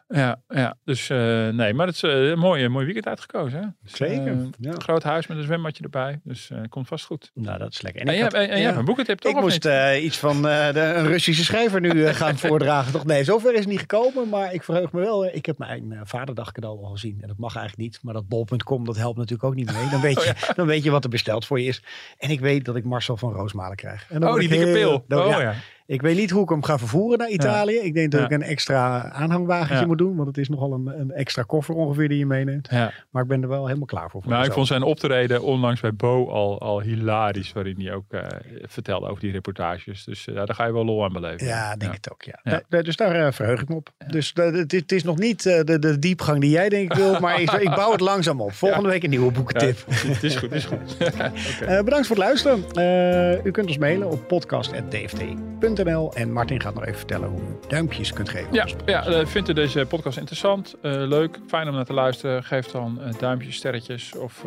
[0.09, 3.61] ja, ja, dus eh, nee, maar het is eh, een mooi, een mooi weekend uitgekozen.
[3.61, 3.67] Hè?
[3.83, 4.71] Dus, Zeker, eh, ja.
[4.73, 6.21] Een groot huis met een zwembadje erbij.
[6.25, 7.31] Dus eh komt vast goed.
[7.35, 8.01] Nou, dat is lekker.
[8.03, 8.65] En, ik jij, had- en, en jij ja.
[8.65, 9.33] hebt een boekentip toch?
[9.35, 12.93] Ik moest eh, iets van eh, de, een Russische schrijver nu gaan voordragen.
[12.93, 14.29] Toch nee, zover is het niet gekomen.
[14.29, 15.27] Maar ik verheug me wel.
[15.27, 17.19] Ik heb mijn eh, vaderdag cadeau al gezien.
[17.21, 18.03] En dat mag eigenlijk niet.
[18.03, 19.89] Maar dat bol.com, dat helpt natuurlijk ook niet mee.
[19.91, 21.83] Dan weet, Oh, je, dan weet je wat er besteld voor je is.
[22.19, 24.07] En ik weet dat ik Marcel van Roosmalen krijg.
[24.11, 25.05] En dan oh, die ik dikke heel- pil.
[25.09, 25.55] dan- oh ja, ja.
[25.87, 27.75] Ik weet niet hoe ik hem ga vervoeren naar Italië.
[27.75, 28.27] Ik denk dat Ja.
[28.27, 29.87] ik een extra aanhangwagentje Ja.
[29.87, 30.17] moet doen.
[30.17, 32.71] Want het is nogal een, een extra koffer ongeveer die je meeneemt.
[33.11, 34.23] Maar ik ben er wel helemaal klaar voor.
[34.23, 37.53] voor Maar ik vond zijn optreden onlangs bij Bo al, al hilarisch.
[37.53, 38.21] Waarin hij ook eh,
[38.63, 40.05] vertelde over die reportages.
[40.05, 41.47] Dus eh, daar ga je wel lol aan beleven.
[41.47, 42.23] Ja, denk het ook.
[42.23, 42.63] Ja.
[42.69, 43.89] Da- dus daar eh, verheug ik me op.
[44.07, 47.51] Dus het, is- nog niet de, de diepgang die jij denk ik wil, maar ik,
[47.53, 48.53] ik bouw het langzaam op.
[48.53, 49.85] Volgende week een nieuwe boekentip.
[49.89, 50.97] het is goed, het is goed.
[51.85, 53.47] Bedankt voor het luisteren.
[53.47, 55.74] U kunt ons mailen op podcast.dft.nl
[56.15, 58.53] en Martin gaat nog even vertellen hoe u duimpjes kunt geven.
[58.53, 62.45] Ja, ja eh, vindt u deze podcast interessant, eh, leuk, fijn om naar te luisteren?
[62.45, 64.45] Geef dan eh, duimpjes, sterretjes of,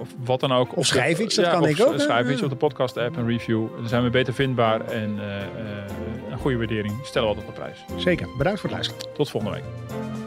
[0.00, 0.76] of wat dan ook.
[0.76, 2.00] Of schrijf de- iets, dat ja, kan ik ook?
[2.00, 3.66] Schrijf iets op de podcast app, een review.
[3.76, 5.18] Dan zijn we beter vindbaar en
[6.30, 7.84] een goede waardering we altijd op prijs.
[7.96, 8.28] Zeker.
[8.38, 9.14] Bedankt voor het luisteren.
[9.14, 10.19] Tot volgende week.